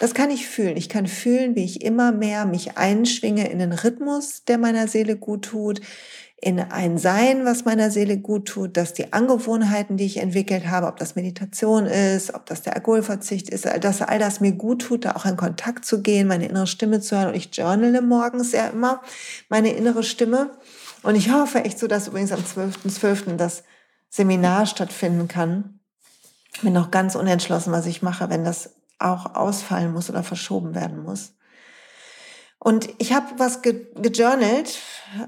Das 0.00 0.14
kann 0.14 0.30
ich 0.30 0.46
fühlen. 0.46 0.78
Ich 0.78 0.88
kann 0.88 1.06
fühlen, 1.06 1.54
wie 1.56 1.64
ich 1.64 1.82
immer 1.82 2.10
mehr 2.10 2.46
mich 2.46 2.78
einschwinge 2.78 3.50
in 3.50 3.58
den 3.58 3.72
Rhythmus, 3.72 4.44
der 4.44 4.56
meiner 4.56 4.88
Seele 4.88 5.16
gut 5.16 5.44
tut, 5.44 5.82
in 6.42 6.58
ein 6.58 6.96
Sein, 6.96 7.44
was 7.44 7.66
meiner 7.66 7.90
Seele 7.90 8.16
gut 8.16 8.48
tut, 8.48 8.78
dass 8.78 8.94
die 8.94 9.12
Angewohnheiten, 9.12 9.98
die 9.98 10.06
ich 10.06 10.16
entwickelt 10.16 10.68
habe, 10.68 10.86
ob 10.86 10.96
das 10.96 11.16
Meditation 11.16 11.84
ist, 11.84 12.32
ob 12.32 12.46
das 12.46 12.62
der 12.62 12.76
Alkoholverzicht 12.76 13.50
ist, 13.50 13.66
dass 13.66 14.00
all 14.00 14.18
das 14.18 14.40
mir 14.40 14.52
gut 14.52 14.80
tut, 14.80 15.04
da 15.04 15.16
auch 15.16 15.26
in 15.26 15.36
Kontakt 15.36 15.84
zu 15.84 16.00
gehen, 16.00 16.26
meine 16.26 16.48
innere 16.48 16.66
Stimme 16.66 17.00
zu 17.00 17.16
hören. 17.16 17.28
Und 17.28 17.36
ich 17.36 17.54
journale 17.54 18.00
morgens 18.00 18.52
ja 18.52 18.68
immer 18.68 19.02
meine 19.50 19.74
innere 19.74 20.02
Stimme. 20.02 20.50
Und 21.02 21.14
ich 21.14 21.30
hoffe 21.30 21.64
echt 21.64 21.78
so, 21.78 21.86
dass 21.86 22.08
übrigens 22.08 22.32
am 22.32 22.40
12.12. 22.40 23.00
.12. 23.00 23.36
das 23.36 23.64
Seminar 24.10 24.66
stattfinden 24.66 25.28
kann. 25.28 25.80
Bin 26.62 26.72
noch 26.72 26.90
ganz 26.90 27.14
unentschlossen, 27.14 27.72
was 27.72 27.86
ich 27.86 28.02
mache, 28.02 28.28
wenn 28.28 28.44
das 28.44 28.74
auch 28.98 29.34
ausfallen 29.34 29.92
muss 29.92 30.10
oder 30.10 30.24
verschoben 30.24 30.74
werden 30.74 31.02
muss. 31.02 31.32
Und 32.58 32.90
ich 32.98 33.14
habe 33.14 33.26
was 33.38 33.62
ge 33.62 33.86
gejournalt 33.94 34.80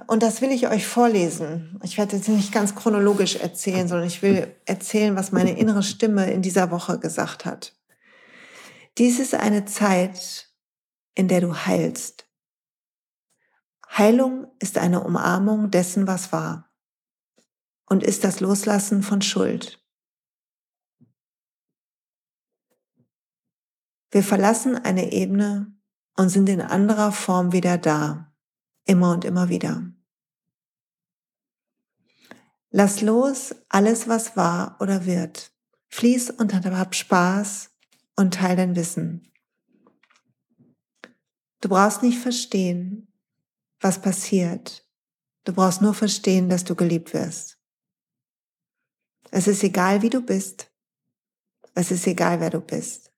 und 0.06 0.22
das 0.22 0.42
will 0.42 0.50
ich 0.50 0.68
euch 0.68 0.86
vorlesen. 0.86 1.80
Ich 1.82 1.96
werde 1.96 2.16
jetzt 2.16 2.28
nicht 2.28 2.52
ganz 2.52 2.74
chronologisch 2.74 3.36
erzählen, 3.36 3.88
sondern 3.88 4.06
ich 4.06 4.20
will 4.20 4.54
erzählen, 4.66 5.16
was 5.16 5.32
meine 5.32 5.56
innere 5.56 5.82
Stimme 5.82 6.30
in 6.30 6.42
dieser 6.42 6.70
Woche 6.70 6.98
gesagt 6.98 7.46
hat. 7.46 7.74
Dies 8.98 9.18
ist 9.18 9.34
eine 9.34 9.64
Zeit, 9.64 10.48
in 11.14 11.28
der 11.28 11.40
du 11.40 11.54
heilst. 11.54 12.26
Heilung 13.96 14.48
ist 14.58 14.76
eine 14.76 15.02
Umarmung 15.02 15.70
dessen, 15.70 16.06
was 16.06 16.32
war 16.32 16.71
und 17.92 18.02
ist 18.02 18.24
das 18.24 18.40
Loslassen 18.40 19.02
von 19.02 19.20
Schuld. 19.20 19.78
Wir 24.10 24.22
verlassen 24.22 24.76
eine 24.76 25.12
Ebene 25.12 25.76
und 26.16 26.30
sind 26.30 26.48
in 26.48 26.62
anderer 26.62 27.12
Form 27.12 27.52
wieder 27.52 27.76
da, 27.76 28.32
immer 28.86 29.12
und 29.12 29.26
immer 29.26 29.50
wieder. 29.50 29.92
Lass 32.70 33.02
los 33.02 33.54
alles, 33.68 34.08
was 34.08 34.38
war 34.38 34.78
oder 34.80 35.04
wird. 35.04 35.52
Fließ 35.88 36.30
und 36.30 36.54
hab 36.54 36.94
Spaß 36.94 37.72
und 38.16 38.32
teil 38.32 38.56
dein 38.56 38.74
Wissen. 38.74 39.30
Du 41.60 41.68
brauchst 41.68 42.02
nicht 42.02 42.20
verstehen, 42.20 43.12
was 43.80 44.00
passiert. 44.00 44.88
Du 45.44 45.52
brauchst 45.52 45.82
nur 45.82 45.92
verstehen, 45.92 46.48
dass 46.48 46.64
du 46.64 46.74
geliebt 46.74 47.12
wirst. 47.12 47.61
Es 49.34 49.46
ist 49.46 49.62
egal, 49.64 50.02
wie 50.02 50.10
du 50.10 50.20
bist. 50.20 50.70
Es 51.74 51.90
ist 51.90 52.06
egal, 52.06 52.40
wer 52.40 52.50
du 52.50 52.60
bist. 52.60 53.10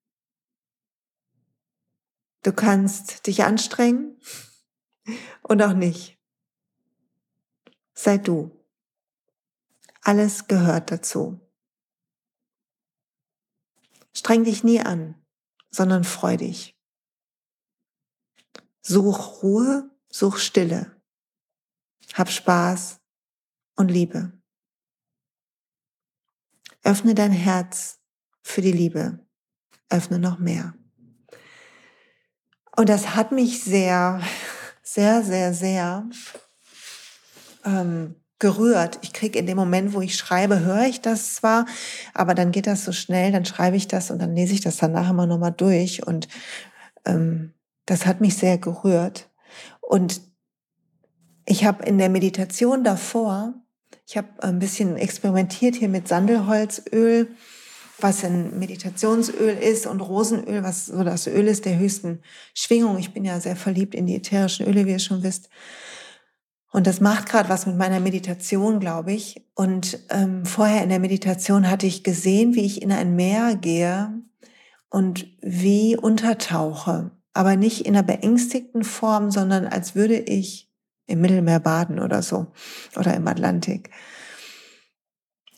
Du 2.44 2.52
kannst 2.52 3.26
dich 3.26 3.42
anstrengen 3.42 4.16
und 5.42 5.61
auch 5.61 5.73
nicht. 5.73 6.16
Sei 7.94 8.18
du. 8.18 8.64
Alles 10.02 10.47
gehört 10.47 10.92
dazu. 10.92 11.40
Streng 14.12 14.44
dich 14.44 14.62
nie 14.62 14.80
an, 14.80 15.21
sondern 15.71 16.04
freu 16.04 16.37
dich. 16.37 16.78
Such 18.83 19.42
Ruhe, 19.42 19.90
such 20.11 20.38
Stille. 20.38 21.02
Hab 22.12 22.30
Spaß 22.30 23.00
und 23.75 23.90
Liebe. 23.90 24.33
Öffne 26.85 27.14
dein 27.14 27.33
Herz 27.33 27.99
für 28.43 28.61
die 28.61 28.73
Liebe. 28.73 29.19
Öffne 29.88 30.19
noch 30.19 30.38
mehr. 30.38 30.75
Und 32.76 32.88
das 32.88 33.14
hat 33.14 33.33
mich 33.33 33.62
sehr, 33.62 34.21
sehr, 34.83 35.23
sehr, 35.23 35.55
sehr 35.55 36.09
ähm, 37.64 38.17
gerührt. 38.38 38.99
Ich 39.03 39.12
kriege 39.12 39.38
in 39.38 39.47
dem 39.47 39.57
Moment, 39.57 39.95
wo 39.95 40.00
ich 40.03 40.17
schreibe, 40.17 40.61
höre 40.61 40.87
ich 40.87 41.00
das 41.00 41.35
zwar, 41.35 41.67
aber 42.12 42.35
dann 42.35 42.53
geht 42.53 42.67
das 42.67 42.85
so 42.85 42.93
schnell, 42.93 43.33
dann 43.33 43.45
schreibe 43.45 43.76
ich 43.76 43.88
das 43.88 44.11
und 44.11 44.19
dann 44.19 44.35
lese 44.35 44.53
ich 44.53 44.61
das 44.61 44.76
danach 44.76 45.09
immer 45.09 45.26
nochmal 45.26 45.53
durch. 45.53 46.07
Und 46.07 46.29
ähm, 47.07 47.55
das 47.87 48.05
hat 48.07 48.21
mich 48.21 48.37
sehr 48.37 48.59
gerührt. 48.59 49.31
Und 49.81 50.21
ich 51.47 51.64
habe 51.64 51.85
in 51.85 51.99
der 51.99 52.09
Meditation 52.09 52.85
davor 52.85 53.55
ich 54.07 54.17
habe 54.17 54.29
ein 54.41 54.59
bisschen 54.59 54.97
experimentiert 54.97 55.77
hier 55.77 55.89
mit 55.89 56.09
Sandelholzöl, 56.09 57.29
was 58.01 58.25
ein 58.25 58.59
Meditationsöl 58.59 59.57
ist 59.57 59.87
und 59.87 60.01
Rosenöl, 60.01 60.63
was 60.63 60.87
so 60.87 61.05
das 61.05 61.27
Öl 61.27 61.47
ist 61.47 61.65
der 61.65 61.79
höchsten 61.79 62.21
Schwingung. 62.53 62.99
Ich 62.99 63.15
bin 63.15 63.25
ja 63.25 63.41
sehr 63.41 63.57
verliebt 63.57 63.95
in 63.95 64.07
die 64.07 64.17
ätherischen 64.17 64.67
Öle, 64.67 64.85
wie 64.85 64.91
ihr 64.91 64.99
schon 64.99 65.23
wisst. 65.23 65.49
Und 66.73 66.89
das 66.89 67.01
macht 67.01 67.29
gerade 67.29 67.49
was 67.49 67.67
mit 67.67 67.77
meiner 67.77 68.01
Meditation, 68.01 68.81
glaube 68.81 69.13
ich. 69.13 69.47
Und 69.55 70.01
ähm, 70.11 70.45
vorher 70.45 70.83
in 70.83 70.89
der 70.89 70.99
Meditation 70.99 71.71
hatte 71.71 71.87
ich 71.87 72.03
gesehen, 72.03 72.55
wie 72.55 72.67
ich 72.67 72.83
in 72.83 72.91
ein 72.91 73.15
Meer 73.15 73.55
gehe 73.55 74.13
und 74.91 75.27
wie 75.41 75.97
untertauche. 75.97 77.13
Aber 77.33 77.55
nicht 77.55 77.87
in 77.87 77.95
einer 77.95 78.03
beängstigten 78.03 78.83
Form, 78.83 79.31
sondern 79.31 79.67
als 79.67 79.95
würde 79.95 80.19
ich 80.19 80.74
im 81.07 81.21
Mittelmeer 81.21 81.61
baden 81.61 81.99
oder 82.01 82.23
so 82.23 82.47
oder 82.97 83.15
im 83.15 83.27
Atlantik. 83.29 83.91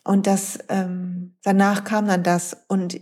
Und 0.04 0.26
das 0.26 0.58
ähm, 0.68 1.36
danach 1.42 1.84
kam 1.84 2.06
dann 2.06 2.22
das 2.22 2.56
und 2.68 3.00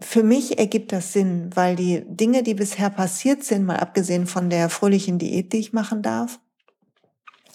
für 0.00 0.22
mich 0.22 0.58
ergibt 0.58 0.92
das 0.92 1.12
Sinn, 1.12 1.50
weil 1.54 1.74
die 1.74 2.04
Dinge, 2.06 2.42
die 2.42 2.54
bisher 2.54 2.88
passiert 2.88 3.42
sind, 3.42 3.64
mal 3.64 3.78
abgesehen 3.78 4.26
von 4.26 4.48
der 4.48 4.68
fröhlichen 4.68 5.18
Diät, 5.18 5.52
die 5.52 5.58
ich 5.58 5.72
machen 5.72 6.02
darf, 6.02 6.38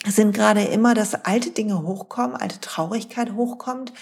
sind 0.06 0.36
gerade 0.36 0.64
immer, 0.64 0.94
dass 0.94 1.16
alte 1.16 1.52
Dinge 1.52 1.84
hochkommen, 1.84 2.36
alte 2.36 2.60
Traurigkeit 2.60 3.34
hochkommt. 3.34 3.94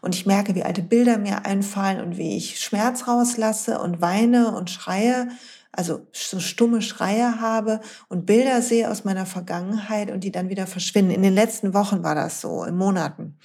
Und 0.00 0.14
ich 0.14 0.26
merke, 0.26 0.54
wie 0.54 0.64
alte 0.64 0.82
Bilder 0.82 1.18
mir 1.18 1.44
einfallen 1.44 2.00
und 2.00 2.16
wie 2.18 2.36
ich 2.36 2.60
Schmerz 2.60 3.06
rauslasse 3.06 3.78
und 3.80 4.00
weine 4.00 4.56
und 4.56 4.70
schreie 4.70 5.28
also 5.72 6.06
so 6.12 6.40
stumme 6.40 6.82
Schreie 6.82 7.40
habe 7.40 7.80
und 8.08 8.26
Bilder 8.26 8.62
sehe 8.62 8.90
aus 8.90 9.04
meiner 9.04 9.26
Vergangenheit 9.26 10.10
und 10.10 10.24
die 10.24 10.32
dann 10.32 10.48
wieder 10.48 10.66
verschwinden. 10.66 11.12
In 11.12 11.22
den 11.22 11.34
letzten 11.34 11.74
Wochen 11.74 12.02
war 12.02 12.14
das 12.14 12.40
so, 12.40 12.64
in 12.64 12.76
Monaten. 12.76 13.38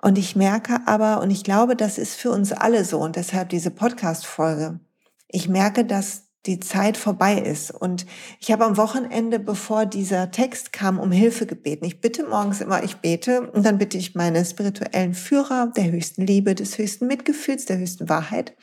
Und 0.00 0.18
ich 0.18 0.34
merke 0.34 0.80
aber, 0.86 1.20
und 1.20 1.30
ich 1.30 1.44
glaube, 1.44 1.76
das 1.76 1.96
ist 1.96 2.16
für 2.16 2.30
uns 2.30 2.52
alle 2.52 2.84
so 2.84 2.98
und 2.98 3.16
deshalb 3.16 3.50
diese 3.50 3.70
Podcast-Folge. 3.70 4.80
Ich 5.28 5.48
merke, 5.48 5.84
dass 5.84 6.24
die 6.46 6.58
Zeit 6.58 6.96
vorbei 6.96 7.38
ist. 7.38 7.70
Und 7.70 8.04
ich 8.40 8.50
habe 8.50 8.64
am 8.64 8.76
Wochenende, 8.76 9.38
bevor 9.38 9.86
dieser 9.86 10.32
Text 10.32 10.72
kam, 10.72 10.98
um 10.98 11.12
Hilfe 11.12 11.46
gebeten. 11.46 11.84
Ich 11.84 12.00
bitte 12.00 12.24
morgens 12.24 12.60
immer, 12.60 12.82
ich 12.82 12.96
bete 12.96 13.48
und 13.52 13.64
dann 13.64 13.78
bitte 13.78 13.96
ich 13.96 14.16
meine 14.16 14.44
spirituellen 14.44 15.14
Führer 15.14 15.72
der 15.76 15.92
höchsten 15.92 16.26
Liebe, 16.26 16.56
des 16.56 16.78
höchsten 16.78 17.06
Mitgefühls, 17.06 17.66
der 17.66 17.78
höchsten 17.78 18.08
Wahrheit 18.08 18.56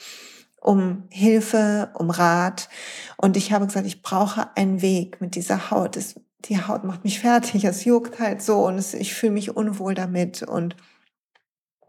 um 0.61 1.03
Hilfe, 1.09 1.91
um 1.93 2.09
Rat. 2.09 2.69
Und 3.17 3.37
ich 3.37 3.51
habe 3.51 3.67
gesagt, 3.67 3.87
ich 3.87 4.01
brauche 4.01 4.55
einen 4.55 4.81
Weg 4.81 5.21
mit 5.21 5.35
dieser 5.35 5.71
Haut. 5.71 5.97
Es, 5.97 6.19
die 6.45 6.61
Haut 6.61 6.83
macht 6.83 7.03
mich 7.03 7.19
fertig, 7.21 7.65
es 7.65 7.85
juckt 7.85 8.19
halt 8.19 8.41
so 8.41 8.65
und 8.65 8.77
es, 8.77 8.93
ich 8.93 9.13
fühle 9.13 9.33
mich 9.33 9.55
unwohl 9.55 9.93
damit. 9.93 10.43
Und 10.43 10.75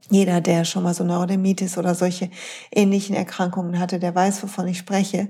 jeder, 0.09 0.41
der 0.41 0.65
schon 0.65 0.83
mal 0.83 0.95
so 0.95 1.05
Neurodermitis 1.05 1.79
oder 1.79 1.95
solche 1.95 2.31
ähnlichen 2.73 3.15
Erkrankungen 3.15 3.79
hatte, 3.79 3.99
der 3.99 4.15
weiß, 4.15 4.43
wovon 4.43 4.67
ich 4.69 4.79
spreche. 4.79 5.29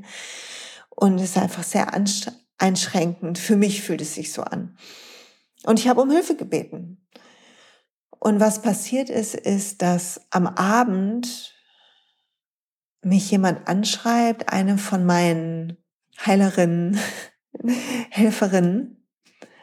Und 0.90 1.16
es 1.16 1.30
ist 1.30 1.38
einfach 1.38 1.64
sehr 1.64 1.92
einschränkend. 2.58 3.38
Für 3.38 3.56
mich 3.56 3.82
fühlt 3.82 4.00
es 4.00 4.14
sich 4.14 4.32
so 4.32 4.42
an. 4.42 4.76
Und 5.64 5.78
ich 5.78 5.88
habe 5.88 6.00
um 6.00 6.10
Hilfe 6.10 6.36
gebeten. 6.36 7.06
Und 8.18 8.38
was 8.38 8.60
passiert 8.62 9.08
ist, 9.08 9.34
ist, 9.34 9.82
dass 9.82 10.20
am 10.30 10.46
Abend 10.46 11.54
mich 13.02 13.30
jemand 13.30 13.68
anschreibt, 13.68 14.52
eine 14.52 14.78
von 14.78 15.04
meinen 15.04 15.76
Heilerinnen, 16.24 16.98
Helferinnen, 18.10 19.00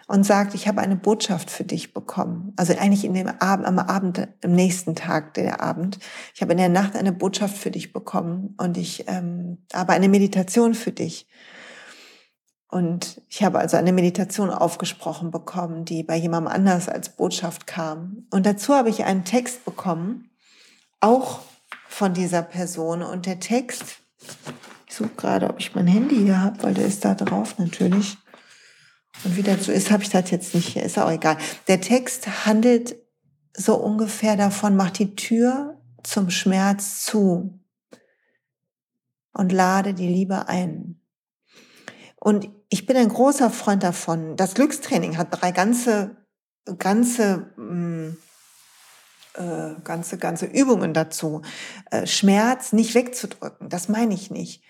und 0.08 0.24
sagt, 0.24 0.54
ich 0.54 0.68
habe 0.68 0.82
eine 0.82 0.96
Botschaft 0.96 1.52
für 1.52 1.66
dich 1.66 1.94
bekommen. 1.94 2.54
Also 2.56 2.74
eigentlich 2.74 3.04
in 3.04 3.14
dem 3.14 3.28
Abend, 3.28 3.68
am 3.68 3.78
Abend, 3.78 4.28
im 4.42 4.54
nächsten 4.54 4.96
Tag, 4.96 5.34
der 5.34 5.62
Abend. 5.62 6.00
Ich 6.34 6.42
habe 6.42 6.54
in 6.54 6.58
der 6.58 6.70
Nacht 6.70 6.96
eine 6.96 7.12
Botschaft 7.12 7.58
für 7.58 7.72
dich 7.72 7.92
bekommen 7.92 8.56
und 8.58 8.78
ich 8.78 9.04
ähm, 9.08 9.66
habe 9.74 9.92
eine 9.94 10.08
Meditation 10.08 10.74
für 10.74 10.94
dich. 10.94 11.28
Und 12.70 13.22
ich 13.30 13.44
habe 13.44 13.60
also 13.60 13.78
eine 13.78 13.94
Meditation 13.94 14.50
aufgesprochen 14.50 15.32
bekommen, 15.32 15.86
die 15.86 16.04
bei 16.04 16.16
jemandem 16.16 16.54
anders 16.54 16.90
als 16.90 17.16
Botschaft 17.16 17.68
kam. 17.68 18.28
Und 18.30 18.46
dazu 18.46 18.74
habe 18.74 18.90
ich 18.90 19.04
einen 19.04 19.26
Text 19.26 19.66
bekommen, 19.66 20.30
auch 21.00 21.42
von 21.98 22.14
dieser 22.14 22.44
Person. 22.44 23.02
Und 23.02 23.26
der 23.26 23.40
Text, 23.40 24.04
ich 24.88 24.94
suche 24.94 25.10
gerade, 25.18 25.50
ob 25.50 25.60
ich 25.60 25.74
mein 25.74 25.88
Handy 25.88 26.18
hier 26.18 26.40
habe, 26.40 26.62
weil 26.62 26.76
der 26.76 26.86
ist 26.86 27.04
da 27.04 27.16
drauf 27.16 27.58
natürlich. 27.58 28.18
Und 29.24 29.36
wie 29.36 29.64
so 29.64 29.72
ist, 29.72 29.90
habe 29.90 30.04
ich 30.04 30.10
das 30.10 30.30
jetzt 30.30 30.54
nicht 30.54 30.68
hier, 30.68 30.84
ist 30.84 31.00
auch 31.00 31.10
egal. 31.10 31.38
Der 31.68 31.82
Text 31.82 32.46
handelt 32.46 32.96
so 33.56 33.76
ungefähr 33.76 34.38
davon, 34.38 34.76
macht 34.76 35.00
die 35.00 35.16
Tür 35.16 35.82
zum 36.04 36.30
Schmerz 36.30 37.04
zu 37.04 37.60
und 39.34 39.52
lade 39.52 39.96
die 39.96 40.08
Liebe 40.08 40.48
ein. 40.48 41.02
Und 42.20 42.48
ich 42.70 42.86
bin 42.86 42.96
ein 42.96 43.10
großer 43.10 43.50
Freund 43.50 43.82
davon. 43.82 44.36
Das 44.36 44.54
Glückstraining 44.54 45.18
hat 45.18 45.30
drei 45.32 45.52
ganze, 45.52 46.16
ganze, 46.78 47.54
mh, 47.58 47.74
mm, 47.74 48.18
äh, 49.38 49.82
ganze, 49.84 50.18
ganze 50.18 50.46
Übungen 50.46 50.94
dazu. 50.94 51.42
Äh, 51.92 52.08
Schmerz 52.08 52.74
nicht 52.74 52.96
wegzudrücken, 52.96 53.70
das 53.70 53.90
meine 53.90 54.14
ich 54.14 54.32
nicht. 54.32 54.64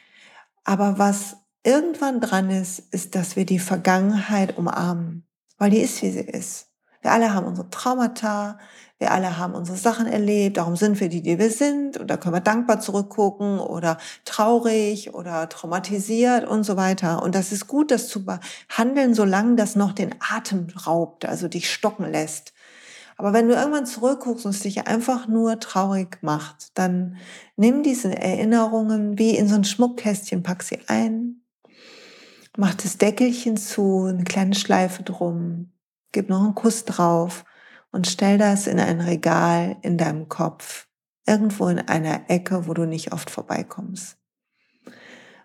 Aber 0.64 1.00
was 1.00 1.38
irgendwann 1.64 2.22
dran 2.22 2.50
ist, 2.50 2.80
ist, 2.80 3.16
dass 3.16 3.36
wir 3.36 3.46
die 3.46 3.60
Vergangenheit 3.60 4.58
umarmen, 4.58 5.26
weil 5.58 5.72
die 5.72 5.80
ist, 5.80 6.02
wie 6.02 6.12
sie 6.12 6.20
ist. 6.20 6.68
Wir 7.02 7.12
alle 7.12 7.34
haben 7.34 7.46
unsere 7.46 7.70
Traumata, 7.70 8.58
wir 9.00 9.12
alle 9.12 9.38
haben 9.38 9.54
unsere 9.54 9.78
Sachen 9.78 10.08
erlebt, 10.08 10.58
darum 10.58 10.76
sind 10.76 11.00
wir 11.00 11.08
die, 11.08 11.22
die 11.22 11.38
wir 11.38 11.52
sind 11.52 11.98
und 11.98 12.08
da 12.08 12.18
können 12.18 12.36
wir 12.36 12.42
dankbar 12.42 12.80
zurückgucken 12.80 13.60
oder 13.60 13.98
traurig 14.26 15.14
oder 15.14 15.48
traumatisiert 15.48 16.48
und 16.48 16.64
so 16.64 16.76
weiter. 16.78 17.22
Und 17.22 17.36
das 17.36 17.52
ist 17.52 17.68
gut, 17.68 17.92
das 17.92 18.10
zu 18.10 18.26
behandeln, 18.26 19.14
solange 19.14 19.56
das 19.56 19.76
noch 19.76 19.94
den 19.94 20.16
Atem 20.20 20.68
raubt, 20.86 21.26
also 21.26 21.48
dich 21.48 21.72
stocken 21.72 22.12
lässt. 22.12 22.54
Aber 23.18 23.34
wenn 23.34 23.48
du 23.48 23.56
irgendwann 23.56 23.86
zurückguckst 23.86 24.46
und 24.46 24.52
es 24.52 24.62
dich 24.62 24.88
einfach 24.88 25.28
nur 25.28 25.60
traurig 25.60 26.20
macht, 26.22 26.78
dann 26.78 27.18
nimm 27.56 27.84
diese 27.84 28.16
Erinnerungen 28.16 29.18
wie 29.18 29.36
in 29.36 29.48
so 29.48 29.56
ein 29.56 29.64
Schmuckkästchen, 29.64 30.44
pack 30.44 30.62
sie 30.62 30.80
ein, 30.88 31.42
Mach 32.60 32.74
das 32.74 32.98
Deckelchen 32.98 33.56
zu, 33.56 34.06
eine 34.06 34.24
kleine 34.24 34.56
Schleife 34.56 35.04
drum, 35.04 35.74
gib 36.12 36.28
noch 36.28 36.44
einen 36.44 36.56
Kuss 36.56 36.86
drauf 36.86 37.46
und 37.92 38.08
stell 38.08 38.40
das 38.40 38.66
in 38.66 38.80
ein 38.80 39.00
Regal 39.00 39.78
in 39.84 40.00
deinem 40.00 40.28
Kopf, 40.28 40.88
irgendwo 41.28 41.68
in 41.68 41.78
einer 41.78 42.32
Ecke, 42.32 42.68
wo 42.68 42.74
du 42.74 42.86
nicht 42.86 43.14
oft 43.14 43.30
vorbeikommst. 43.30 44.18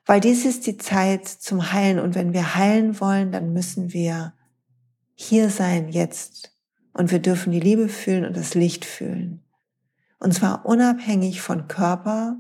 Weil 0.07 0.21
dies 0.21 0.47
ist 0.47 0.67
die 0.67 0.79
Zeit 0.79 1.29
zum 1.29 1.75
Heilen 1.75 1.99
und 1.99 2.15
wenn 2.15 2.33
wir 2.33 2.55
heilen 2.55 2.99
wollen, 2.99 3.31
dann 3.31 3.53
müssen 3.53 3.93
wir 3.93 4.33
hier 5.15 5.51
sein 5.51 5.91
jetzt 5.91 6.52
und 6.93 7.11
wir 7.11 7.19
dürfen 7.19 7.53
die 7.53 7.61
Liebe 7.61 7.89
fühlen 7.89 8.25
und 8.25 8.37
das 8.37 8.55
Licht 8.55 8.85
fühlen. 8.85 9.43
Und 10.19 10.33
zwar 10.35 10.67
unabhängig 10.67 11.41
von 11.41 11.69
Körper, 11.69 12.37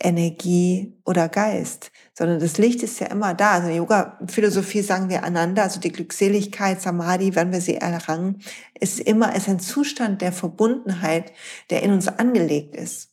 Energie 0.00 0.96
oder 1.04 1.28
Geist, 1.28 1.90
sondern 2.14 2.38
das 2.38 2.58
Licht 2.58 2.82
ist 2.82 3.00
ja 3.00 3.08
immer 3.08 3.34
da. 3.34 3.52
Also 3.52 3.68
in 3.68 3.76
Yoga-Philosophie 3.76 4.82
sagen 4.82 5.08
wir 5.08 5.24
einander, 5.24 5.64
also 5.64 5.80
die 5.80 5.92
Glückseligkeit, 5.92 6.80
Samadhi, 6.80 7.34
wenn 7.34 7.52
wir 7.52 7.60
sie 7.60 7.76
erlangen, 7.76 8.40
ist 8.78 9.00
immer, 9.00 9.34
ist 9.34 9.48
ein 9.48 9.58
Zustand 9.58 10.22
der 10.22 10.32
Verbundenheit, 10.32 11.32
der 11.70 11.82
in 11.82 11.92
uns 11.92 12.06
angelegt 12.06 12.76
ist. 12.76 13.10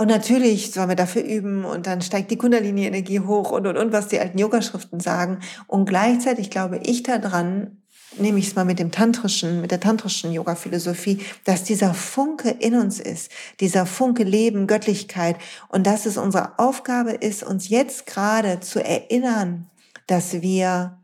Und 0.00 0.06
natürlich 0.06 0.70
sollen 0.70 0.90
wir 0.90 0.96
dafür 0.96 1.24
üben 1.24 1.64
und 1.64 1.88
dann 1.88 2.00
steigt 2.02 2.30
die 2.30 2.38
Kundalini-Energie 2.38 3.18
hoch 3.18 3.50
und, 3.50 3.66
und, 3.66 3.76
und, 3.76 3.92
was 3.92 4.06
die 4.06 4.20
alten 4.20 4.38
Yogaschriften 4.38 5.00
sagen. 5.00 5.40
Und 5.66 5.88
gleichzeitig 5.88 6.50
glaube 6.50 6.78
ich 6.84 7.02
daran, 7.02 7.82
nehme 8.16 8.38
ich 8.38 8.48
es 8.48 8.54
mal 8.54 8.64
mit 8.64 8.78
dem 8.78 8.90
tantrischen, 8.90 9.60
mit 9.60 9.70
der 9.70 9.80
tantrischen 9.80 10.32
Yoga-Philosophie, 10.32 11.24
dass 11.44 11.64
dieser 11.64 11.94
Funke 11.94 12.50
in 12.50 12.74
uns 12.74 13.00
ist, 13.00 13.30
dieser 13.60 13.86
Funke 13.86 14.24
Leben, 14.24 14.66
Göttlichkeit 14.66 15.36
und 15.68 15.86
dass 15.86 16.06
es 16.06 16.16
unsere 16.16 16.58
Aufgabe 16.58 17.12
ist, 17.12 17.42
uns 17.42 17.68
jetzt 17.68 18.06
gerade 18.06 18.60
zu 18.60 18.82
erinnern, 18.82 19.70
dass 20.06 20.40
wir 20.40 21.02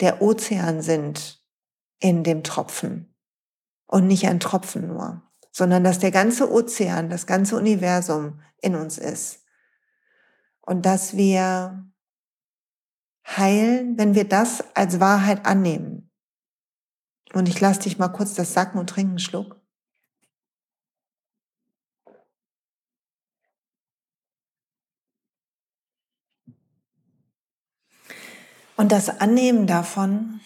der 0.00 0.20
Ozean 0.20 0.82
sind 0.82 1.42
in 2.00 2.24
dem 2.24 2.42
Tropfen 2.42 3.14
und 3.86 4.06
nicht 4.06 4.26
ein 4.26 4.40
Tropfen 4.40 4.88
nur, 4.88 5.22
sondern 5.52 5.84
dass 5.84 5.98
der 5.98 6.10
ganze 6.10 6.50
Ozean, 6.50 7.08
das 7.08 7.26
ganze 7.26 7.56
Universum 7.56 8.40
in 8.60 8.74
uns 8.74 8.98
ist 8.98 9.40
und 10.60 10.84
dass 10.86 11.16
wir 11.16 11.86
heilen, 13.26 13.98
wenn 13.98 14.14
wir 14.14 14.24
das 14.24 14.64
als 14.74 15.00
Wahrheit 15.00 15.46
annehmen. 15.46 16.11
Und 17.32 17.48
ich 17.48 17.60
lasse 17.60 17.80
dich 17.80 17.98
mal 17.98 18.08
kurz 18.08 18.34
das 18.34 18.52
sacken 18.52 18.78
und 18.78 18.88
trinken 18.88 19.18
Schluck. 19.18 19.60
Und 28.76 28.90
das 28.90 29.08
Annehmen 29.20 29.66
davon 29.66 30.40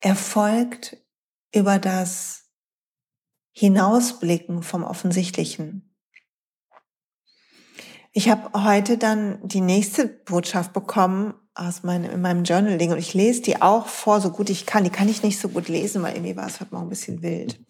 erfolgt 0.00 0.96
über 1.52 1.78
das 1.78 2.50
Hinausblicken 3.52 4.62
vom 4.62 4.82
Offensichtlichen. 4.82 5.94
Ich 8.12 8.28
habe 8.28 8.64
heute 8.64 8.96
dann 8.98 9.46
die 9.46 9.60
nächste 9.60 10.06
Botschaft 10.06 10.72
bekommen 10.72 11.34
aus 11.54 11.82
meinem, 11.82 12.10
in 12.10 12.20
meinem 12.20 12.44
Journaling 12.44 12.92
und 12.92 12.98
ich 12.98 13.14
lese 13.14 13.42
die 13.42 13.62
auch 13.62 13.86
vor, 13.86 14.20
so 14.20 14.30
gut 14.30 14.50
ich 14.50 14.66
kann. 14.66 14.84
Die 14.84 14.90
kann 14.90 15.08
ich 15.08 15.22
nicht 15.22 15.38
so 15.38 15.48
gut 15.48 15.68
lesen, 15.68 16.02
weil 16.02 16.14
irgendwie 16.14 16.36
war 16.36 16.46
es 16.46 16.60
heute 16.60 16.74
Morgen 16.74 16.86
ein 16.86 16.90
bisschen 16.90 17.22
wild. 17.22 17.60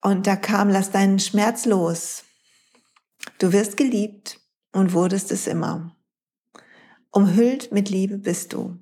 Und 0.00 0.26
da 0.26 0.36
kam, 0.36 0.68
lass 0.68 0.90
deinen 0.90 1.18
Schmerz 1.18 1.64
los. 1.64 2.24
Du 3.38 3.52
wirst 3.52 3.76
geliebt 3.76 4.40
und 4.72 4.92
wurdest 4.92 5.30
es 5.30 5.46
immer. 5.46 5.96
Umhüllt 7.10 7.72
mit 7.72 7.90
Liebe 7.90 8.18
bist 8.18 8.52
du. 8.52 8.78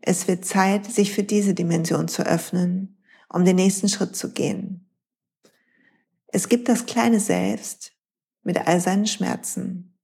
Es 0.00 0.28
wird 0.28 0.44
Zeit, 0.44 0.86
sich 0.86 1.12
für 1.12 1.24
diese 1.24 1.52
Dimension 1.52 2.08
zu 2.08 2.24
öffnen, 2.24 3.02
um 3.28 3.44
den 3.44 3.56
nächsten 3.56 3.88
Schritt 3.88 4.16
zu 4.16 4.32
gehen. 4.32 4.88
Es 6.28 6.48
gibt 6.48 6.68
das 6.68 6.86
kleine 6.86 7.20
Selbst 7.20 7.92
mit 8.42 8.56
all 8.56 8.80
seinen 8.80 9.06
Schmerzen. 9.06 9.98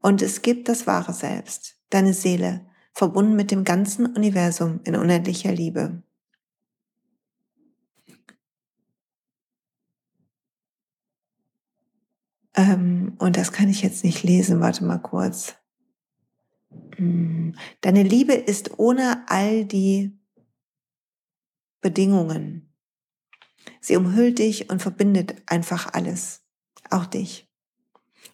Und 0.00 0.22
es 0.22 0.42
gibt 0.42 0.68
das 0.68 0.86
wahre 0.86 1.12
Selbst, 1.12 1.77
deine 1.90 2.14
Seele, 2.14 2.66
verbunden 2.92 3.36
mit 3.36 3.50
dem 3.50 3.64
ganzen 3.64 4.06
Universum 4.06 4.80
in 4.84 4.96
unendlicher 4.96 5.52
Liebe. 5.52 6.02
Ähm, 12.54 13.14
und 13.18 13.36
das 13.36 13.52
kann 13.52 13.68
ich 13.68 13.82
jetzt 13.82 14.02
nicht 14.02 14.24
lesen, 14.24 14.60
warte 14.60 14.84
mal 14.84 14.98
kurz. 14.98 15.54
Hm, 16.96 17.54
deine 17.80 18.02
Liebe 18.02 18.32
ist 18.32 18.78
ohne 18.78 19.24
all 19.28 19.64
die 19.64 20.18
Bedingungen. 21.80 22.74
Sie 23.80 23.96
umhüllt 23.96 24.40
dich 24.40 24.70
und 24.70 24.82
verbindet 24.82 25.36
einfach 25.46 25.92
alles, 25.92 26.42
auch 26.90 27.06
dich. 27.06 27.48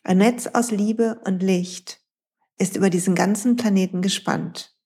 Ein 0.03 0.19
Netz 0.19 0.47
aus 0.47 0.71
Liebe 0.71 1.21
und 1.25 1.43
Licht 1.43 2.04
ist 2.59 2.77
über 2.77 2.91
diesen 2.91 3.15
ganzen 3.15 3.57
Planeten 3.57 4.03
gespannt. 4.03 4.77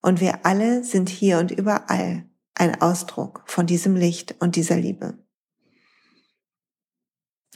Und 0.00 0.20
wir 0.20 0.46
alle 0.46 0.84
sind 0.84 1.08
hier 1.08 1.38
und 1.38 1.50
überall 1.50 2.28
ein 2.54 2.80
Ausdruck 2.80 3.42
von 3.46 3.66
diesem 3.66 3.96
Licht 3.96 4.36
und 4.40 4.56
dieser 4.56 4.76
Liebe. 4.76 5.18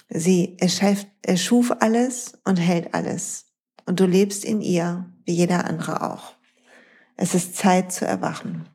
Sie 0.08 0.56
erschuf, 0.58 1.06
erschuf 1.22 1.72
alles 1.80 2.38
und 2.44 2.56
hält 2.56 2.94
alles. 2.94 3.46
Und 3.86 4.00
du 4.00 4.06
lebst 4.06 4.44
in 4.44 4.60
ihr, 4.60 5.10
wie 5.24 5.32
jeder 5.32 5.64
andere 5.64 6.02
auch. 6.10 6.34
Es 7.16 7.34
ist 7.34 7.56
Zeit 7.56 7.92
zu 7.92 8.06
erwachen. 8.06 8.68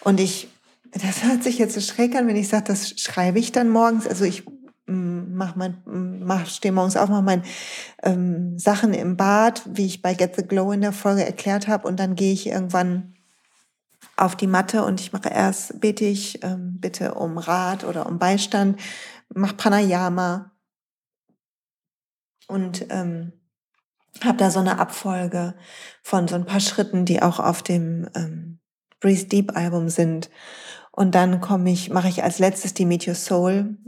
Und 0.00 0.20
ich, 0.20 0.48
das 0.92 1.24
hört 1.24 1.42
sich 1.42 1.58
jetzt 1.58 1.74
so 1.74 1.80
schräg 1.80 2.14
an, 2.14 2.26
wenn 2.26 2.36
ich 2.36 2.48
sage, 2.48 2.64
das 2.64 3.00
schreibe 3.00 3.38
ich 3.38 3.52
dann 3.52 3.68
morgens. 3.68 4.06
Also 4.06 4.24
ich 4.24 4.44
mach 5.42 5.56
mein, 5.56 5.82
mach, 5.84 6.46
stehe 6.46 6.72
morgens 6.72 6.96
auf, 6.96 7.08
mache 7.08 7.22
mein 7.22 7.42
ähm, 8.02 8.58
Sachen 8.58 8.94
im 8.94 9.16
Bad, 9.16 9.62
wie 9.66 9.86
ich 9.86 10.02
bei 10.02 10.14
Get 10.14 10.36
the 10.36 10.46
Glow 10.46 10.72
in 10.72 10.82
der 10.82 10.92
Folge 10.92 11.24
erklärt 11.24 11.66
habe, 11.68 11.88
und 11.88 11.98
dann 11.98 12.14
gehe 12.14 12.32
ich 12.32 12.46
irgendwann 12.46 13.14
auf 14.16 14.36
die 14.36 14.46
Matte 14.46 14.84
und 14.84 15.00
ich 15.00 15.12
mache 15.12 15.30
erst, 15.30 15.80
bete 15.80 16.04
ich 16.04 16.44
ähm, 16.44 16.78
bitte 16.80 17.14
um 17.14 17.38
Rat 17.38 17.84
oder 17.84 18.06
um 18.06 18.18
Beistand, 18.18 18.80
mache 19.34 19.56
Pranayama 19.56 20.52
und 22.46 22.86
ähm, 22.90 23.32
habe 24.22 24.38
da 24.38 24.50
so 24.50 24.60
eine 24.60 24.78
Abfolge 24.78 25.54
von 26.02 26.28
so 26.28 26.36
ein 26.36 26.44
paar 26.44 26.60
Schritten, 26.60 27.04
die 27.04 27.22
auch 27.22 27.40
auf 27.40 27.62
dem 27.62 28.08
ähm, 28.14 28.60
Breathe 29.00 29.24
Deep 29.24 29.56
Album 29.56 29.88
sind. 29.88 30.30
Und 30.92 31.14
dann 31.14 31.40
komme 31.40 31.72
ich, 31.72 31.88
mache 31.88 32.08
ich 32.08 32.22
als 32.22 32.38
letztes 32.38 32.74
die 32.74 32.84
Meet 32.84 33.08
Your 33.08 33.14
Soul 33.14 33.78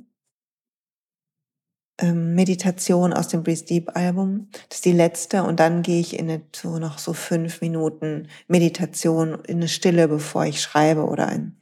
ähm, 1.98 2.34
Meditation 2.34 3.12
aus 3.12 3.28
dem 3.28 3.42
Breathe 3.42 3.64
Deep 3.64 3.96
Album. 3.96 4.48
Das 4.68 4.78
ist 4.78 4.84
die 4.84 4.92
letzte. 4.92 5.44
Und 5.44 5.60
dann 5.60 5.82
gehe 5.82 6.00
ich 6.00 6.18
in 6.18 6.30
eine, 6.30 6.42
so 6.54 6.78
noch 6.78 6.98
so 6.98 7.12
fünf 7.12 7.60
Minuten 7.60 8.28
Meditation 8.48 9.38
in 9.46 9.58
eine 9.58 9.68
Stille, 9.68 10.08
bevor 10.08 10.44
ich 10.44 10.60
schreibe 10.60 11.04
oder 11.04 11.28
ein, 11.28 11.56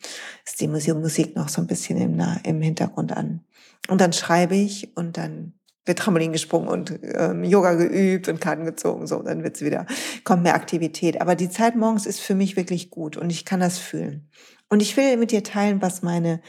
ist 0.44 0.60
die 0.60 0.68
Musik, 0.68 1.36
noch 1.36 1.48
so 1.48 1.60
ein 1.60 1.66
bisschen 1.66 1.98
im, 1.98 2.22
im 2.44 2.62
Hintergrund 2.62 3.12
an. 3.16 3.40
Und 3.88 4.00
dann 4.00 4.12
schreibe 4.12 4.54
ich 4.54 4.96
und 4.96 5.16
dann 5.16 5.54
wird 5.84 5.98
Trampolin 5.98 6.32
gesprungen 6.32 6.68
und 6.68 6.98
ähm, 7.02 7.42
Yoga 7.44 7.74
geübt 7.74 8.28
und 8.28 8.40
Karten 8.40 8.64
gezogen, 8.64 9.06
so, 9.06 9.20
dann 9.22 9.42
wird's 9.42 9.62
wieder, 9.62 9.86
kommt 10.24 10.42
mehr 10.42 10.54
Aktivität. 10.54 11.20
Aber 11.20 11.34
die 11.34 11.50
Zeit 11.50 11.74
morgens 11.74 12.06
ist 12.06 12.20
für 12.20 12.34
mich 12.34 12.56
wirklich 12.56 12.90
gut 12.90 13.16
und 13.16 13.30
ich 13.30 13.44
kann 13.44 13.60
das 13.60 13.78
fühlen. 13.78 14.28
Und 14.68 14.80
ich 14.80 14.96
will 14.96 15.16
mit 15.18 15.32
dir 15.32 15.42
teilen, 15.42 15.82
was 15.82 16.02
meine 16.02 16.40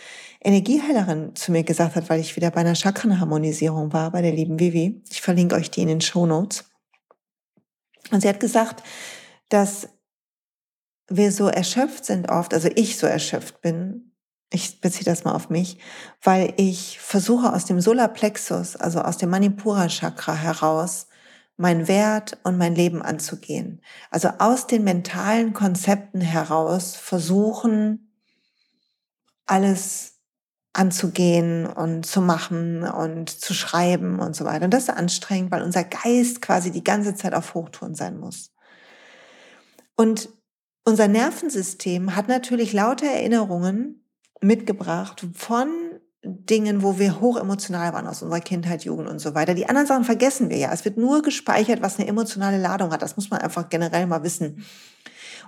Energieheilerin 0.41 1.35
zu 1.35 1.51
mir 1.51 1.63
gesagt 1.63 1.95
hat, 1.95 2.09
weil 2.09 2.21
ich 2.21 2.35
wieder 2.35 2.51
bei 2.51 2.61
einer 2.61 2.75
Chakrenharmonisierung 2.75 3.91
war, 3.91 4.11
bei 4.11 4.21
der 4.21 4.31
lieben 4.31 4.59
Vivi. 4.59 5.03
Ich 5.09 5.21
verlinke 5.21 5.55
euch 5.55 5.71
die 5.71 5.81
in 5.81 5.89
den 5.89 6.01
Show 6.01 6.25
Notes. 6.25 6.63
Und 8.11 8.21
sie 8.21 8.29
hat 8.29 8.39
gesagt, 8.39 8.83
dass 9.49 9.89
wir 11.09 11.31
so 11.31 11.47
erschöpft 11.47 12.05
sind 12.05 12.29
oft, 12.29 12.53
also 12.53 12.69
ich 12.75 12.97
so 12.97 13.07
erschöpft 13.07 13.61
bin, 13.61 14.12
ich 14.53 14.79
beziehe 14.81 15.03
das 15.03 15.23
mal 15.23 15.33
auf 15.33 15.49
mich, 15.49 15.79
weil 16.21 16.53
ich 16.57 16.99
versuche 16.99 17.51
aus 17.51 17.65
dem 17.65 17.81
Solarplexus, 17.81 18.75
also 18.75 19.01
aus 19.01 19.17
dem 19.17 19.31
Manipura 19.31 19.87
Chakra 19.87 20.35
heraus, 20.35 21.07
mein 21.57 21.87
Wert 21.87 22.37
und 22.43 22.57
mein 22.57 22.75
Leben 22.75 23.01
anzugehen. 23.01 23.81
Also 24.11 24.29
aus 24.37 24.67
den 24.67 24.83
mentalen 24.83 25.53
Konzepten 25.53 26.21
heraus 26.21 26.95
versuchen, 26.95 28.11
alles 29.47 30.19
anzugehen 30.71 31.65
und 31.65 32.05
zu 32.05 32.21
machen 32.21 32.83
und 32.83 33.29
zu 33.29 33.55
schreiben 33.55 34.19
und 34.19 34.35
so 34.35 34.45
weiter. 34.45 34.65
Und 34.65 34.73
das 34.73 34.83
ist 34.83 34.89
anstrengend, 34.89 35.51
weil 35.51 35.63
unser 35.63 35.83
Geist 35.83 36.43
quasi 36.43 36.71
die 36.71 36.83
ganze 36.83 37.15
Zeit 37.15 37.33
auf 37.33 37.55
Hochtouren 37.55 37.95
sein 37.95 38.19
muss. 38.19 38.51
Und 39.95 40.29
unser 40.85 41.07
Nervensystem 41.07 42.15
hat 42.15 42.27
natürlich 42.27 42.73
lauter 42.73 43.07
Erinnerungen, 43.07 44.02
mitgebracht 44.43 45.25
von 45.33 45.69
Dingen, 46.25 46.83
wo 46.83 46.99
wir 46.99 47.19
hochemotional 47.19 47.93
waren 47.93 48.07
aus 48.07 48.21
unserer 48.21 48.39
Kindheit, 48.39 48.85
Jugend 48.85 49.09
und 49.09 49.19
so 49.19 49.35
weiter. 49.35 49.53
Die 49.53 49.67
anderen 49.67 49.87
Sachen 49.87 50.05
vergessen 50.05 50.49
wir 50.49 50.57
ja. 50.57 50.71
Es 50.71 50.85
wird 50.85 50.97
nur 50.97 51.21
gespeichert, 51.21 51.81
was 51.81 51.99
eine 51.99 52.07
emotionale 52.07 52.57
Ladung 52.57 52.91
hat. 52.91 53.01
Das 53.01 53.17
muss 53.17 53.29
man 53.29 53.41
einfach 53.41 53.67
generell 53.69 54.07
mal 54.07 54.23
wissen. 54.23 54.65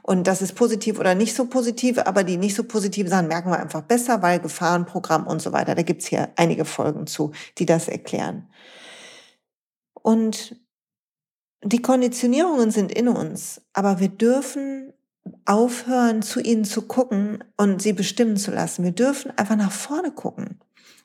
Und 0.01 0.27
das 0.27 0.41
ist 0.41 0.53
positiv 0.53 0.99
oder 0.99 1.15
nicht 1.15 1.33
so 1.33 1.45
positiv, 1.45 1.97
aber 1.99 2.23
die 2.23 2.37
nicht 2.37 2.55
so 2.55 2.63
positiven 2.63 3.09
Sachen 3.09 3.27
merken 3.27 3.49
wir 3.49 3.59
einfach 3.59 3.81
besser, 3.81 4.21
weil 4.21 4.39
Gefahrenprogramm 4.39 5.25
und 5.25 5.41
so 5.41 5.53
weiter. 5.53 5.75
Da 5.75 5.81
gibt's 5.81 6.05
hier 6.07 6.29
einige 6.35 6.65
Folgen 6.65 7.07
zu, 7.07 7.31
die 7.57 7.65
das 7.65 7.87
erklären. 7.87 8.47
Und 9.93 10.57
die 11.63 11.81
Konditionierungen 11.81 12.69
sind 12.69 12.91
in 12.91 13.07
uns, 13.07 13.61
aber 13.73 13.99
wir 13.99 14.09
dürfen 14.09 14.93
aufhören, 15.45 16.21
zu 16.21 16.39
ihnen 16.39 16.65
zu 16.65 16.83
gucken 16.83 17.43
und 17.57 17.81
sie 17.81 17.93
bestimmen 17.93 18.37
zu 18.37 18.51
lassen. 18.51 18.83
Wir 18.83 18.91
dürfen 18.91 19.31
einfach 19.37 19.55
nach 19.55 19.71
vorne 19.71 20.11
gucken. 20.11 20.59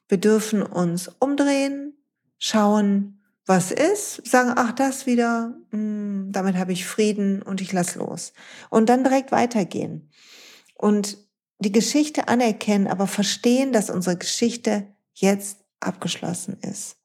Wir 0.09 0.19
dürfen 0.19 0.63
uns 0.63 1.09
umdrehen, 1.19 1.95
schauen, 2.39 3.21
was 3.47 3.71
ist, 3.71 4.27
sagen, 4.27 4.53
ach, 4.57 4.73
das 4.73 5.07
wieder, 5.07 5.55
hm, 5.71 6.29
damit 6.31 6.57
habe 6.57 6.73
ich 6.73 6.87
Frieden 6.87 7.43
und 7.43 7.61
ich 7.61 7.73
lass 7.73 7.95
los. 7.95 8.33
Und 8.71 8.89
dann 8.89 9.05
direkt 9.05 9.33
weitergehen. 9.33 10.11
Und 10.75 11.19
die 11.59 11.73
Geschichte 11.73 12.29
anerkennen, 12.29 12.87
aber 12.87 13.07
verstehen, 13.07 13.73
dass 13.73 13.91
unsere 13.91 14.17
Geschichte 14.17 14.87
jetzt 15.15 15.59
abgeschlossen 15.81 16.57
ist. 16.63 16.97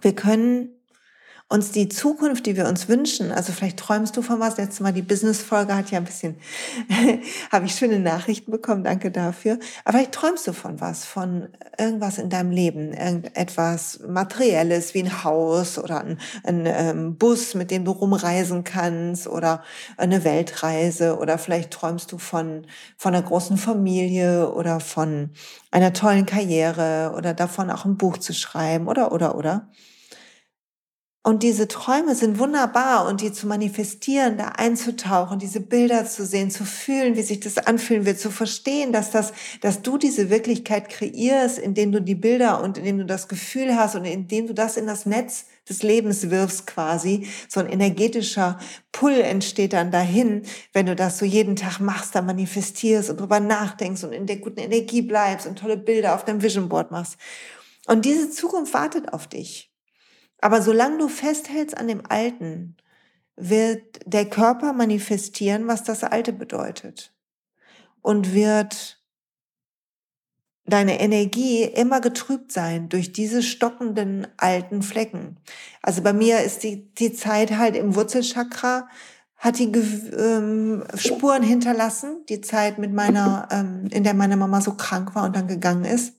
Wir 0.00 0.14
können 0.14 0.70
uns 1.48 1.70
die 1.70 1.88
Zukunft, 1.88 2.46
die 2.46 2.56
wir 2.56 2.66
uns 2.66 2.88
wünschen, 2.88 3.30
also 3.30 3.52
vielleicht 3.52 3.78
träumst 3.78 4.16
du 4.16 4.22
von 4.22 4.40
was, 4.40 4.56
letztes 4.56 4.80
Mal 4.80 4.92
die 4.92 5.02
Business-Folge 5.02 5.76
hat 5.76 5.90
ja 5.90 5.98
ein 5.98 6.04
bisschen, 6.04 6.36
habe 7.52 7.66
ich 7.66 7.74
schöne 7.74 8.00
Nachrichten 8.00 8.50
bekommen, 8.50 8.82
danke 8.82 9.10
dafür, 9.10 9.58
aber 9.84 9.98
vielleicht 9.98 10.12
träumst 10.12 10.46
du 10.46 10.52
von 10.52 10.80
was, 10.80 11.04
von 11.04 11.48
irgendwas 11.78 12.18
in 12.18 12.30
deinem 12.30 12.50
Leben, 12.50 12.92
irgendetwas 12.92 14.00
Materielles 14.06 14.94
wie 14.94 15.02
ein 15.02 15.24
Haus 15.24 15.78
oder 15.78 16.00
ein, 16.00 16.18
ein 16.44 16.66
ähm, 16.66 17.16
Bus, 17.16 17.54
mit 17.54 17.70
dem 17.70 17.84
du 17.84 17.92
rumreisen 17.92 18.64
kannst 18.64 19.26
oder 19.26 19.62
eine 19.96 20.24
Weltreise. 20.24 21.18
Oder 21.18 21.38
vielleicht 21.38 21.70
träumst 21.70 22.12
du 22.12 22.18
von, 22.18 22.66
von 22.96 23.14
einer 23.14 23.24
großen 23.24 23.56
Familie 23.56 24.52
oder 24.52 24.80
von 24.80 25.30
einer 25.70 25.92
tollen 25.92 26.26
Karriere 26.26 27.14
oder 27.16 27.34
davon 27.34 27.70
auch 27.70 27.84
ein 27.84 27.96
Buch 27.96 28.18
zu 28.18 28.32
schreiben 28.32 28.88
oder, 28.88 29.12
oder, 29.12 29.36
oder. 29.36 29.68
Und 31.26 31.42
diese 31.42 31.68
Träume 31.68 32.14
sind 32.14 32.38
wunderbar 32.38 33.08
und 33.08 33.22
die 33.22 33.32
zu 33.32 33.46
manifestieren, 33.46 34.36
da 34.36 34.48
einzutauchen, 34.48 35.38
diese 35.38 35.60
Bilder 35.60 36.04
zu 36.04 36.26
sehen, 36.26 36.50
zu 36.50 36.66
fühlen, 36.66 37.16
wie 37.16 37.22
sich 37.22 37.40
das 37.40 37.56
anfühlen 37.56 38.04
wird, 38.04 38.20
zu 38.20 38.30
verstehen, 38.30 38.92
dass 38.92 39.10
das, 39.10 39.32
dass 39.62 39.80
du 39.80 39.96
diese 39.96 40.28
Wirklichkeit 40.28 40.90
kreierst, 40.90 41.58
indem 41.58 41.92
du 41.92 42.02
die 42.02 42.14
Bilder 42.14 42.62
und 42.62 42.76
indem 42.76 42.98
du 42.98 43.06
das 43.06 43.26
Gefühl 43.26 43.74
hast 43.74 43.94
und 43.94 44.04
indem 44.04 44.48
du 44.48 44.52
das 44.52 44.76
in 44.76 44.86
das 44.86 45.06
Netz 45.06 45.46
des 45.66 45.82
Lebens 45.82 46.28
wirfst 46.28 46.66
quasi. 46.66 47.26
So 47.48 47.60
ein 47.60 47.70
energetischer 47.70 48.58
Pull 48.92 49.18
entsteht 49.18 49.72
dann 49.72 49.90
dahin, 49.90 50.42
wenn 50.74 50.84
du 50.84 50.94
das 50.94 51.16
so 51.16 51.24
jeden 51.24 51.56
Tag 51.56 51.80
machst, 51.80 52.14
da 52.14 52.20
manifestierst 52.20 53.08
und 53.08 53.18
drüber 53.18 53.40
nachdenkst 53.40 54.04
und 54.04 54.12
in 54.12 54.26
der 54.26 54.36
guten 54.36 54.60
Energie 54.60 55.00
bleibst 55.00 55.46
und 55.46 55.58
tolle 55.58 55.78
Bilder 55.78 56.16
auf 56.16 56.26
deinem 56.26 56.42
Vision 56.42 56.68
Board 56.68 56.90
machst. 56.90 57.16
Und 57.86 58.04
diese 58.04 58.28
Zukunft 58.28 58.74
wartet 58.74 59.10
auf 59.14 59.26
dich. 59.26 59.73
Aber 60.44 60.60
solange 60.60 60.98
du 60.98 61.08
festhältst 61.08 61.74
an 61.74 61.88
dem 61.88 62.02
Alten, 62.06 62.76
wird 63.34 64.00
der 64.04 64.28
Körper 64.28 64.74
manifestieren, 64.74 65.68
was 65.68 65.84
das 65.84 66.04
Alte 66.04 66.34
bedeutet. 66.34 67.14
Und 68.02 68.34
wird 68.34 69.02
deine 70.66 71.00
Energie 71.00 71.62
immer 71.62 72.02
getrübt 72.02 72.52
sein 72.52 72.90
durch 72.90 73.10
diese 73.10 73.42
stockenden 73.42 74.26
alten 74.36 74.82
Flecken. 74.82 75.38
Also 75.80 76.02
bei 76.02 76.12
mir 76.12 76.40
ist 76.40 76.62
die, 76.62 76.92
die 76.92 77.14
Zeit 77.14 77.52
halt 77.56 77.74
im 77.74 77.94
Wurzelchakra, 77.94 78.86
hat 79.38 79.58
die 79.58 79.72
ähm, 79.72 80.84
Spuren 80.94 81.42
hinterlassen, 81.42 82.26
die 82.28 82.42
Zeit 82.42 82.76
mit 82.76 82.92
meiner, 82.92 83.48
ähm, 83.50 83.86
in 83.90 84.04
der 84.04 84.12
meine 84.12 84.36
Mama 84.36 84.60
so 84.60 84.74
krank 84.74 85.14
war 85.14 85.24
und 85.24 85.36
dann 85.36 85.48
gegangen 85.48 85.86
ist. 85.86 86.12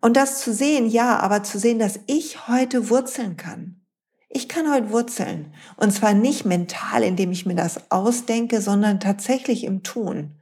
Und 0.00 0.16
das 0.16 0.40
zu 0.40 0.52
sehen, 0.52 0.88
ja, 0.88 1.18
aber 1.18 1.42
zu 1.42 1.58
sehen, 1.58 1.78
dass 1.78 2.00
ich 2.06 2.48
heute 2.48 2.88
wurzeln 2.88 3.36
kann. 3.36 3.80
Ich 4.28 4.48
kann 4.48 4.72
heute 4.72 4.90
wurzeln. 4.90 5.52
Und 5.76 5.92
zwar 5.92 6.14
nicht 6.14 6.44
mental, 6.44 7.02
indem 7.02 7.32
ich 7.32 7.46
mir 7.46 7.56
das 7.56 7.90
ausdenke, 7.90 8.60
sondern 8.60 9.00
tatsächlich 9.00 9.64
im 9.64 9.82
Tun. 9.82 10.36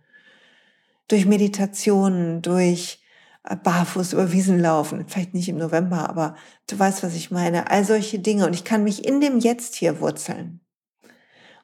Durch 1.08 1.24
Meditationen, 1.24 2.42
durch 2.42 3.02
äh, 3.44 3.56
barfuß 3.56 4.12
über 4.12 4.30
Wiesen 4.30 4.60
laufen. 4.60 5.06
Vielleicht 5.08 5.32
nicht 5.32 5.48
im 5.48 5.56
November, 5.56 6.08
aber 6.08 6.36
du 6.68 6.78
weißt, 6.78 7.02
was 7.02 7.14
ich 7.14 7.30
meine. 7.30 7.70
All 7.70 7.84
solche 7.84 8.18
Dinge. 8.18 8.46
Und 8.46 8.52
ich 8.52 8.64
kann 8.64 8.84
mich 8.84 9.06
in 9.06 9.20
dem 9.20 9.38
Jetzt 9.38 9.74
hier 9.74 10.00
wurzeln. 10.00 10.60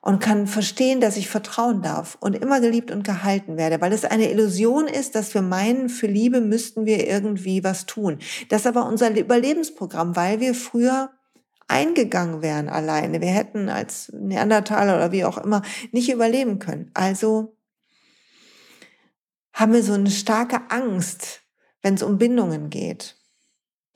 Und 0.04 0.20
kann 0.20 0.46
verstehen, 0.46 1.00
dass 1.00 1.16
ich 1.16 1.30
vertrauen 1.30 1.80
darf 1.80 2.18
und 2.20 2.36
immer 2.36 2.60
geliebt 2.60 2.90
und 2.90 3.04
gehalten 3.04 3.56
werde, 3.56 3.80
weil 3.80 3.90
es 3.90 4.04
eine 4.04 4.30
Illusion 4.30 4.86
ist, 4.86 5.14
dass 5.14 5.32
wir 5.32 5.40
meinen, 5.40 5.88
für 5.88 6.06
Liebe 6.06 6.42
müssten 6.42 6.84
wir 6.84 7.08
irgendwie 7.08 7.64
was 7.64 7.86
tun. 7.86 8.18
Das 8.50 8.60
ist 8.60 8.66
aber 8.66 8.86
unser 8.86 9.18
Überlebensprogramm, 9.18 10.14
weil 10.14 10.40
wir 10.40 10.54
früher 10.54 11.10
eingegangen 11.68 12.42
wären 12.42 12.68
alleine. 12.68 13.22
Wir 13.22 13.30
hätten 13.30 13.70
als 13.70 14.12
Neandertaler 14.12 14.96
oder 14.96 15.10
wie 15.10 15.24
auch 15.24 15.38
immer 15.38 15.62
nicht 15.90 16.12
überleben 16.12 16.58
können. 16.58 16.90
Also 16.92 17.56
haben 19.54 19.72
wir 19.72 19.82
so 19.82 19.94
eine 19.94 20.10
starke 20.10 20.70
Angst, 20.70 21.40
wenn 21.80 21.94
es 21.94 22.02
um 22.02 22.18
Bindungen 22.18 22.68
geht. 22.68 23.16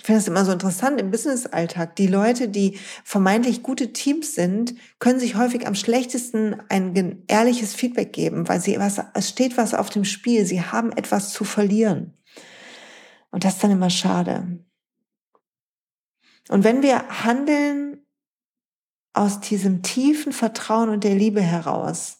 Ich 0.00 0.06
finde 0.06 0.20
es 0.20 0.28
immer 0.28 0.44
so 0.44 0.52
interessant 0.52 1.00
im 1.00 1.11
Business-Alltag. 1.11 1.96
Die 1.96 2.06
Leute, 2.06 2.48
die 2.48 2.78
vermeintlich 3.04 3.62
gute 3.62 3.92
Teams 3.92 4.34
sind, 4.34 4.74
können 5.00 5.18
sich 5.18 5.34
häufig 5.34 5.66
am 5.66 5.74
schlechtesten 5.74 6.56
ein 6.68 7.24
ehrliches 7.26 7.74
Feedback 7.74 8.12
geben, 8.12 8.48
weil 8.48 8.61
sie 8.61 8.78
was, 8.78 9.00
es 9.14 9.28
steht 9.28 9.56
was 9.56 9.74
auf 9.74 9.90
dem 9.90 10.04
Spiel. 10.04 10.46
Sie 10.46 10.62
haben 10.62 10.92
etwas 10.92 11.32
zu 11.32 11.44
verlieren. 11.44 12.16
Und 13.30 13.44
das 13.44 13.54
ist 13.54 13.64
dann 13.64 13.72
immer 13.72 13.90
schade. 13.90 14.64
Und 16.48 16.64
wenn 16.64 16.82
wir 16.82 17.08
handeln 17.24 18.06
aus 19.12 19.40
diesem 19.40 19.82
tiefen 19.82 20.32
Vertrauen 20.32 20.88
und 20.90 21.02
der 21.02 21.14
Liebe 21.14 21.42
heraus, 21.42 22.17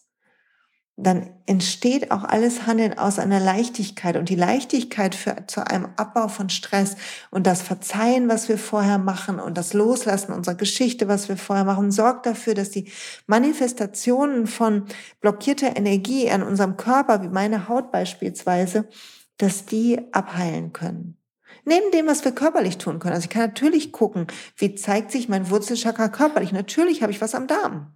dann 1.01 1.29
entsteht 1.45 2.11
auch 2.11 2.23
alles 2.23 2.67
Handeln 2.67 2.97
aus 2.97 3.19
einer 3.19 3.39
Leichtigkeit 3.39 4.17
und 4.17 4.27
die 4.27 4.35
Leichtigkeit 4.35 5.15
für, 5.15 5.47
zu 5.47 5.65
einem 5.65 5.87
Abbau 5.95 6.27
von 6.27 6.49
Stress 6.49 6.97
und 7.31 7.47
das 7.47 7.61
Verzeihen, 7.61 8.27
was 8.27 8.49
wir 8.49 8.57
vorher 8.57 8.97
machen 8.97 9.39
und 9.39 9.57
das 9.57 9.73
Loslassen 9.73 10.33
unserer 10.33 10.55
Geschichte, 10.55 11.07
was 11.07 11.29
wir 11.29 11.37
vorher 11.37 11.63
machen, 11.63 11.91
sorgt 11.91 12.25
dafür, 12.25 12.53
dass 12.53 12.69
die 12.69 12.91
Manifestationen 13.27 14.45
von 14.45 14.85
blockierter 15.21 15.77
Energie 15.77 16.29
an 16.29 16.43
unserem 16.43 16.75
Körper, 16.75 17.23
wie 17.23 17.29
meine 17.29 17.69
Haut 17.69 17.91
beispielsweise, 17.91 18.89
dass 19.37 19.65
die 19.65 19.99
abheilen 20.11 20.73
können. 20.73 21.17
Neben 21.63 21.91
dem, 21.91 22.07
was 22.07 22.25
wir 22.25 22.33
körperlich 22.33 22.77
tun 22.77 22.99
können. 22.99 23.13
Also 23.13 23.25
ich 23.25 23.29
kann 23.29 23.43
natürlich 23.43 23.93
gucken, 23.93 24.27
wie 24.57 24.75
zeigt 24.75 25.11
sich 25.11 25.29
mein 25.29 25.49
Wurzelchakra 25.49 26.09
körperlich. 26.09 26.51
Natürlich 26.51 27.01
habe 27.01 27.11
ich 27.11 27.21
was 27.21 27.35
am 27.35 27.47
Darm. 27.47 27.93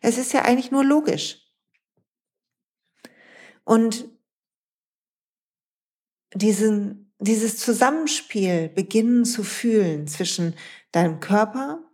Es 0.00 0.18
ist 0.18 0.32
ja 0.32 0.42
eigentlich 0.42 0.70
nur 0.70 0.84
logisch. 0.84 1.49
Und 3.64 4.08
diesen, 6.34 7.12
dieses 7.18 7.58
Zusammenspiel 7.58 8.68
beginnen 8.68 9.24
zu 9.24 9.42
fühlen 9.42 10.06
zwischen 10.06 10.54
deinem 10.92 11.20
Körper 11.20 11.90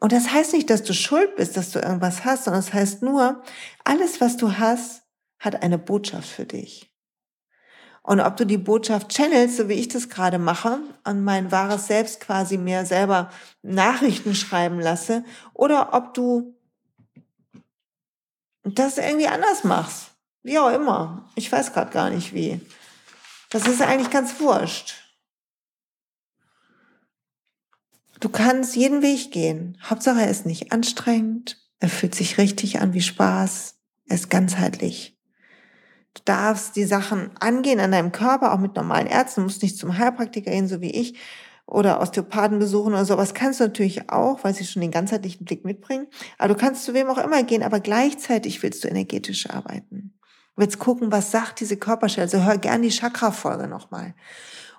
und 0.00 0.12
das 0.12 0.32
heißt 0.32 0.54
nicht, 0.54 0.70
dass 0.70 0.82
du 0.82 0.94
schuld 0.94 1.36
bist, 1.36 1.56
dass 1.56 1.70
du 1.70 1.78
irgendwas 1.78 2.24
hast, 2.24 2.44
sondern 2.44 2.60
es 2.60 2.66
das 2.66 2.74
heißt 2.74 3.02
nur, 3.02 3.42
alles, 3.84 4.20
was 4.20 4.38
du 4.38 4.58
hast, 4.58 5.02
hat 5.38 5.62
eine 5.62 5.78
Botschaft 5.78 6.28
für 6.28 6.46
dich. 6.46 6.90
Und 8.02 8.20
ob 8.20 8.38
du 8.38 8.46
die 8.46 8.56
Botschaft 8.56 9.10
channelst, 9.10 9.58
so 9.58 9.68
wie 9.68 9.74
ich 9.74 9.88
das 9.88 10.08
gerade 10.08 10.38
mache, 10.38 10.80
und 11.04 11.22
mein 11.22 11.52
wahres 11.52 11.86
Selbst 11.86 12.20
quasi 12.20 12.56
mir 12.56 12.86
selber 12.86 13.30
Nachrichten 13.62 14.34
schreiben 14.34 14.80
lasse, 14.80 15.22
oder 15.52 15.92
ob 15.92 16.14
du 16.14 16.56
das 18.64 18.96
irgendwie 18.96 19.28
anders 19.28 19.64
machst. 19.64 20.09
Wie 20.42 20.58
auch 20.58 20.72
immer. 20.72 21.28
Ich 21.34 21.50
weiß 21.52 21.72
gerade 21.72 21.92
gar 21.92 22.10
nicht 22.10 22.32
wie. 22.32 22.60
Das 23.50 23.66
ist 23.66 23.82
eigentlich 23.82 24.10
ganz 24.10 24.40
wurscht. 24.40 24.94
Du 28.20 28.28
kannst 28.28 28.76
jeden 28.76 29.02
Weg 29.02 29.32
gehen. 29.32 29.78
Hauptsache 29.82 30.20
er 30.20 30.30
ist 30.30 30.46
nicht 30.46 30.72
anstrengend. 30.72 31.58
Er 31.78 31.88
fühlt 31.88 32.14
sich 32.14 32.38
richtig 32.38 32.80
an 32.80 32.92
wie 32.92 33.00
Spaß. 33.00 33.76
Er 34.06 34.14
ist 34.14 34.30
ganzheitlich. 34.30 35.18
Du 36.14 36.22
darfst 36.24 36.76
die 36.76 36.84
Sachen 36.84 37.30
angehen 37.38 37.80
an 37.80 37.92
deinem 37.92 38.12
Körper, 38.12 38.52
auch 38.52 38.58
mit 38.58 38.76
normalen 38.76 39.06
Ärzten. 39.06 39.40
Du 39.40 39.44
musst 39.44 39.62
nicht 39.62 39.78
zum 39.78 39.96
Heilpraktiker 39.96 40.50
gehen, 40.50 40.68
so 40.68 40.80
wie 40.80 40.90
ich, 40.90 41.18
oder 41.66 42.00
Osteopathen 42.00 42.58
besuchen 42.58 42.92
oder 42.92 43.04
sowas. 43.04 43.32
Kannst 43.32 43.60
du 43.60 43.64
natürlich 43.64 44.10
auch, 44.10 44.42
weil 44.42 44.54
sie 44.54 44.66
schon 44.66 44.82
den 44.82 44.90
ganzheitlichen 44.90 45.44
Blick 45.44 45.64
mitbringen. 45.64 46.08
Aber 46.36 46.48
du 46.48 46.60
kannst 46.60 46.84
zu 46.84 46.94
wem 46.94 47.08
auch 47.08 47.18
immer 47.18 47.42
gehen, 47.42 47.62
aber 47.62 47.80
gleichzeitig 47.80 48.62
willst 48.62 48.84
du 48.84 48.88
energetisch 48.88 49.48
arbeiten 49.48 50.19
willst 50.56 50.78
gucken, 50.78 51.10
was 51.10 51.30
sagt 51.30 51.60
diese 51.60 51.76
Körperstelle. 51.76 52.24
Also 52.24 52.44
hör 52.44 52.58
gern 52.58 52.82
die 52.82 52.90
Chakra-Folge 52.90 53.66
nochmal. 53.66 54.14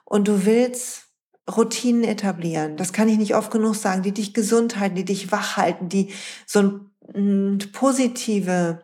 Und 0.06 0.28
du 0.28 0.46
willst 0.46 1.08
Routinen 1.50 2.04
etablieren. 2.04 2.78
Das 2.78 2.94
kann 2.94 3.10
ich 3.10 3.18
nicht 3.18 3.36
oft 3.36 3.52
genug 3.52 3.76
sagen, 3.76 4.04
die 4.04 4.14
dich 4.14 4.34
gesund 4.34 4.80
halten, 4.80 4.96
die 4.96 5.06
dich 5.06 5.32
wach 5.32 5.58
halten, 5.58 5.90
die 5.90 6.14
so 6.46 6.80
eine 7.14 7.58
positive 7.74 8.84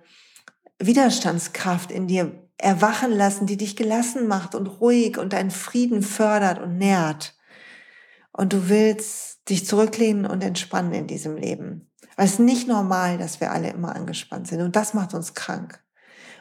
Widerstandskraft 0.80 1.92
in 1.92 2.08
dir 2.08 2.44
erwachen 2.58 3.12
lassen, 3.12 3.46
die 3.46 3.58
dich 3.58 3.76
gelassen 3.76 4.28
macht 4.28 4.56
und 4.56 4.68
ruhig 4.68 5.18
und 5.18 5.34
deinen 5.34 5.52
Frieden 5.52 6.02
fördert 6.02 6.60
und 6.60 6.78
nährt. 6.78 7.36
Und 8.32 8.54
du 8.54 8.70
willst 8.70 9.50
dich 9.50 9.66
zurücklehnen 9.66 10.26
und 10.26 10.44
entspannen 10.44 10.94
in 10.94 11.08
diesem 11.08 11.38
Leben. 11.38 11.90
Weil 12.16 12.26
es 12.26 12.34
ist 12.34 12.40
nicht 12.40 12.68
normal, 12.68 13.18
dass 13.18 13.40
wir 13.40 13.52
alle 13.52 13.70
immer 13.70 13.96
angespannt 13.96 14.48
sind. 14.48 14.62
Und 14.62 14.76
das 14.76 14.94
macht 14.94 15.14
uns 15.14 15.36
krank 15.36 15.84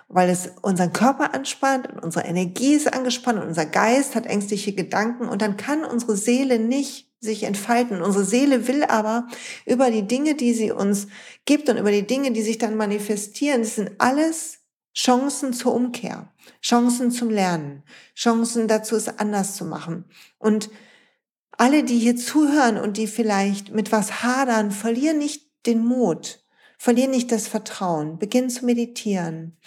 weil 0.09 0.31
es 0.31 0.51
unseren 0.63 0.93
Körper 0.93 1.35
anspannt 1.35 1.89
und 1.89 1.99
unsere 1.99 2.27
Energie 2.27 2.75
ist 2.75 2.93
angespannt 2.93 3.41
und 3.41 3.49
unser 3.49 3.67
Geist 3.67 4.15
hat 4.15 4.27
ängstliche 4.27 4.73
Gedanken 4.73 5.29
und 5.29 5.43
dann 5.43 5.57
kann 5.57 5.85
unsere 5.85 6.17
Seele 6.17 6.59
nicht 6.59 7.11
sich 7.21 7.43
entfalten. 7.43 8.03
Unsere 8.03 8.25
Seele 8.25 8.69
will 8.69 8.85
aber 8.85 9.27
über 9.65 9.91
die 9.91 10.07
Dinge, 10.07 10.35
die 10.35 10.55
sie 10.55 10.71
uns 10.71 11.09
gibt 11.45 11.69
und 11.69 11.77
über 11.77 11.91
die 11.91 12.07
Dinge, 12.07 12.33
die 12.33 12.43
sich 12.43 12.59
dann 12.59 12.77
manifestieren, 12.77 13.63
das 13.63 13.77
sind 13.77 13.93
alles 13.99 14.59
Chancen 14.97 15.53
zur 15.53 15.75
Umkehr, 15.75 16.33
Chancen 16.63 17.11
zum 17.11 17.29
Lernen, 17.29 17.83
Chancen 18.15 18.67
dazu, 18.69 18.97
es 18.97 19.09
anders 19.19 19.55
zu 19.57 19.67
machen. 19.67 20.07
Und 20.39 20.71
alle, 21.59 21.85
die 21.85 21.99
hier 21.99 22.17
zuhören 22.17 22.79
und 22.79 22.97
die 22.97 23.07
vielleicht 23.07 23.75
mit 23.75 23.93
was 23.93 24.23
hadern, 24.23 24.71
verlieren 24.71 25.19
nicht 25.19 25.51
den 25.67 25.85
Mut, 25.85 26.45
verlieren 26.79 27.11
nicht 27.11 27.33
das 27.33 27.47
Vertrauen, 27.49 28.19
beginn 28.19 28.49
zu 28.49 28.65
meditieren, 28.65 29.59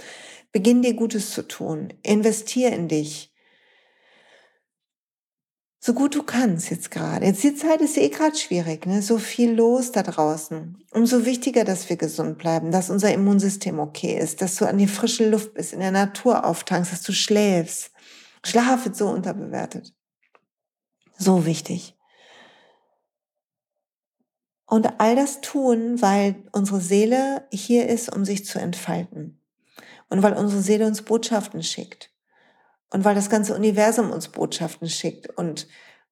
Beginn 0.51 0.81
dir 0.81 0.93
Gutes 0.93 1.31
zu 1.31 1.47
tun. 1.47 1.93
Investier 2.03 2.71
in 2.71 2.87
dich. 2.87 3.31
So 5.81 5.93
gut 5.93 6.13
du 6.13 6.23
kannst 6.23 6.69
jetzt 6.71 6.91
gerade. 6.91 7.25
Jetzt 7.25 7.43
die 7.43 7.55
Zeit 7.55 7.79
ist 7.79 7.97
eh 7.97 8.09
gerade 8.09 8.35
schwierig, 8.35 8.85
ne? 8.85 9.01
So 9.01 9.17
viel 9.17 9.53
los 9.53 9.93
da 9.93 10.03
draußen. 10.03 10.83
Umso 10.91 11.25
wichtiger, 11.25 11.63
dass 11.63 11.87
wir 11.87 11.95
gesund 11.95 12.37
bleiben, 12.37 12.71
dass 12.71 12.89
unser 12.89 13.13
Immunsystem 13.13 13.79
okay 13.79 14.19
ist, 14.19 14.41
dass 14.41 14.57
du 14.57 14.65
an 14.65 14.77
die 14.77 14.87
frische 14.87 15.29
Luft 15.29 15.53
bist, 15.53 15.71
in 15.71 15.79
der 15.79 15.91
Natur 15.91 16.43
auftankst, 16.45 16.91
dass 16.91 17.01
du 17.03 17.13
schläfst. 17.13 17.91
Schlaf 18.43 18.83
wird 18.83 18.97
so 18.97 19.07
unterbewertet. 19.07 19.93
So 21.17 21.45
wichtig. 21.45 21.95
Und 24.65 24.99
all 24.99 25.15
das 25.15 25.39
tun, 25.39 26.01
weil 26.01 26.43
unsere 26.51 26.81
Seele 26.81 27.47
hier 27.51 27.87
ist, 27.87 28.13
um 28.13 28.25
sich 28.25 28.45
zu 28.45 28.59
entfalten. 28.59 29.38
Und 30.09 30.23
weil 30.23 30.33
unsere 30.33 30.61
Seele 30.61 30.87
uns 30.87 31.03
Botschaften 31.03 31.63
schickt. 31.63 32.11
Und 32.89 33.05
weil 33.05 33.15
das 33.15 33.29
ganze 33.29 33.55
Universum 33.55 34.11
uns 34.11 34.29
Botschaften 34.29 34.89
schickt. 34.89 35.29
Und, 35.37 35.67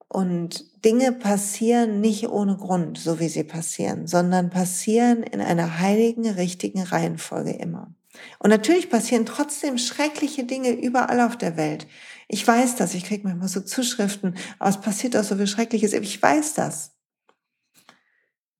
und 0.08 0.86
Dinge 0.86 1.12
passieren 1.12 2.02
nicht 2.02 2.30
ohne 2.30 2.56
Grund, 2.56 3.00
so 3.00 3.20
wie 3.20 3.30
sie 3.30 3.44
passieren, 3.44 4.08
sondern 4.08 4.50
passieren 4.50 5.24
in 5.24 5.42
einer 5.42 5.80
heiligen, 5.80 6.30
richtigen 6.30 6.84
Reihenfolge 6.84 7.52
immer. 7.52 7.94
Und 8.40 8.50
natürlich 8.50 8.90
passieren 8.90 9.26
trotzdem 9.26 9.78
schreckliche 9.78 10.44
Dinge 10.44 10.72
überall 10.72 11.22
auf 11.22 11.38
der 11.38 11.58
Welt. 11.58 11.88
Ich 12.28 12.46
weiß 12.48 12.76
das, 12.76 12.94
ich 12.94 13.06
kriege 13.06 13.28
manchmal 13.28 13.48
so 13.48 13.62
Zuschriften, 13.62 14.36
aber 14.60 14.70
es 14.70 14.82
passiert 14.82 15.16
auch 15.16 15.24
so 15.24 15.36
viel 15.36 15.48
Schreckliches. 15.48 15.94
Ich 15.94 16.22
weiß 16.22 16.54
das. 16.56 16.97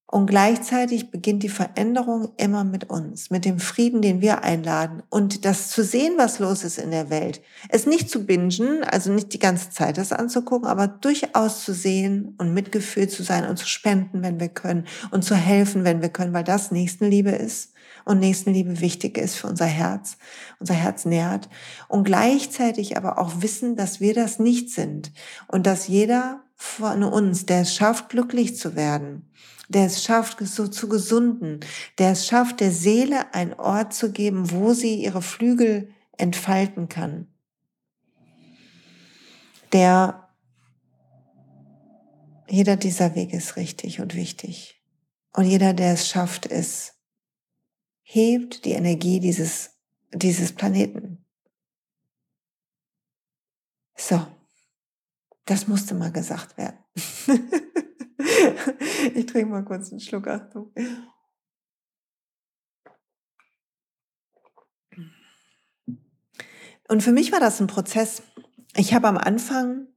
Und 0.10 0.28
gleichzeitig 0.28 1.12
beginnt 1.12 1.44
die 1.44 1.50
Veränderung 1.50 2.30
immer 2.38 2.64
mit 2.64 2.90
uns, 2.90 3.30
mit 3.30 3.44
dem 3.44 3.60
Frieden, 3.60 4.02
den 4.02 4.22
wir 4.22 4.42
einladen 4.42 5.04
und 5.10 5.44
das 5.44 5.70
zu 5.70 5.84
sehen, 5.84 6.14
was 6.16 6.40
los 6.40 6.64
ist 6.64 6.78
in 6.78 6.92
der 6.92 7.10
Welt. 7.10 7.42
Es 7.68 7.86
nicht 7.86 8.10
zu 8.10 8.26
bingen, 8.26 8.86
also 8.86 9.12
nicht 9.12 9.34
die 9.34 9.40
ganze 9.40 9.70
Zeit 9.70 9.98
das 9.98 10.14
anzugucken, 10.14 10.70
aber 10.70 10.88
durchaus 10.88 11.66
zu 11.66 11.74
sehen 11.74 12.36
und 12.38 12.54
Mitgefühl 12.54 13.10
zu 13.10 13.22
sein 13.22 13.46
und 13.46 13.58
zu 13.58 13.68
spenden, 13.68 14.22
wenn 14.22 14.40
wir 14.40 14.48
können 14.48 14.88
und 15.12 15.26
zu 15.26 15.36
helfen, 15.36 15.84
wenn 15.84 16.02
wir 16.02 16.10
können, 16.10 16.32
weil 16.32 16.46
das 16.46 16.72
Nächstenliebe 16.72 17.32
ist 17.32 17.74
und 18.08 18.20
Nächstenliebe 18.20 18.80
wichtig 18.80 19.18
ist 19.18 19.36
für 19.36 19.48
unser 19.48 19.66
Herz, 19.66 20.18
unser 20.60 20.74
Herz 20.74 21.06
nährt 21.06 21.50
und 21.88 22.04
gleichzeitig 22.04 22.98
aber 22.98 23.20
auch 23.20 23.42
wissen, 23.42 23.76
dass 23.76 24.00
wir 24.00 24.14
das 24.14 24.40
nicht 24.40 24.72
sind 24.72 25.12
und 25.48 25.68
dass 25.68 25.88
jeder 25.88 26.44
von 26.56 27.04
uns, 27.04 27.46
der 27.46 27.62
es 27.62 27.76
schafft, 27.76 28.10
glücklich 28.10 28.58
zu 28.58 28.76
werden, 28.76 29.32
der 29.68 29.86
es 29.86 30.04
schafft, 30.04 30.40
so 30.40 30.68
zu 30.68 30.88
gesunden, 30.88 31.60
der 31.98 32.12
es 32.12 32.26
schafft, 32.26 32.62
der 32.62 32.72
Seele 32.72 33.34
einen 33.34 33.54
Ort 33.54 33.94
zu 33.94 34.12
geben, 34.12 34.52
wo 34.52 34.74
sie 34.74 35.04
ihre 35.04 35.22
Flügel 35.22 35.90
entfalten 36.18 36.90
kann. 36.90 37.28
Der 39.74 40.28
jeder 42.50 42.78
dieser 42.78 43.14
Wege 43.16 43.36
ist 43.36 43.58
richtig 43.58 44.00
und 44.00 44.16
wichtig. 44.16 44.82
Und 45.34 45.46
jeder, 45.46 45.74
der 45.74 45.94
es 45.94 46.08
schafft, 46.08 46.46
ist 46.46 46.97
hebt 48.10 48.64
die 48.64 48.72
Energie 48.72 49.20
dieses, 49.20 49.72
dieses 50.14 50.54
Planeten. 50.54 51.26
So, 53.98 54.26
das 55.44 55.68
musste 55.68 55.94
mal 55.94 56.14
gesagt 56.14 56.58
werden. 56.58 56.78
ich 59.14 59.26
trinke 59.26 59.48
mal 59.48 59.66
kurz 59.66 59.92
einen 59.92 60.00
Schluck, 60.00 60.26
Achtung. 60.28 60.72
Und 66.88 67.04
für 67.04 67.12
mich 67.12 67.34
war 67.34 67.42
das 67.42 67.60
ein 67.60 67.68
Prozess. 67.68 68.24
Ich 68.74 68.94
habe 68.94 69.10
am 69.10 69.18
Anfang 69.18 69.88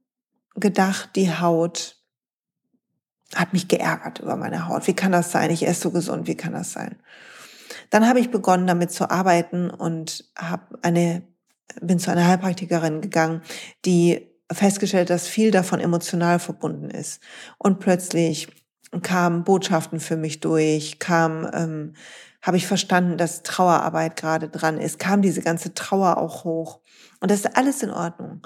gedacht, 0.55 1.11
die 1.15 1.33
Haut 1.33 1.97
hat 3.33 3.53
mich 3.53 3.69
geärgert 3.69 4.19
über 4.19 4.35
meine 4.35 4.67
Haut. 4.67 4.85
Wie 4.87 4.95
kann 4.95 5.13
das 5.13 5.31
sein? 5.31 5.49
Ich 5.51 5.65
esse 5.65 5.83
so 5.83 5.91
gesund. 5.91 6.27
Wie 6.27 6.35
kann 6.35 6.51
das 6.51 6.73
sein? 6.73 7.01
Dann 7.91 8.07
habe 8.07 8.19
ich 8.19 8.31
begonnen, 8.31 8.65
damit 8.65 8.91
zu 8.91 9.11
arbeiten 9.11 9.69
und 9.69 10.25
habe 10.35 10.79
eine, 10.81 11.21
bin 11.81 11.99
zu 11.99 12.09
einer 12.09 12.25
Heilpraktikerin 12.25 13.01
gegangen, 13.01 13.41
die 13.85 14.27
festgestellt, 14.51 15.09
dass 15.09 15.27
viel 15.27 15.51
davon 15.51 15.79
emotional 15.79 16.39
verbunden 16.39 16.89
ist. 16.89 17.21
Und 17.57 17.79
plötzlich 17.79 18.47
kamen 19.01 19.43
Botschaften 19.43 19.99
für 19.99 20.17
mich 20.17 20.39
durch, 20.39 20.99
kam, 20.99 21.49
ähm, 21.53 21.93
habe 22.41 22.57
ich 22.57 22.65
verstanden, 22.65 23.17
dass 23.17 23.43
Trauerarbeit 23.43 24.15
gerade 24.15 24.49
dran 24.49 24.77
ist, 24.79 24.97
kam 24.97 25.21
diese 25.21 25.41
ganze 25.41 25.73
Trauer 25.73 26.17
auch 26.17 26.43
hoch. 26.43 26.79
Und 27.19 27.29
das 27.29 27.41
ist 27.41 27.55
alles 27.55 27.83
in 27.83 27.91
Ordnung. 27.91 28.41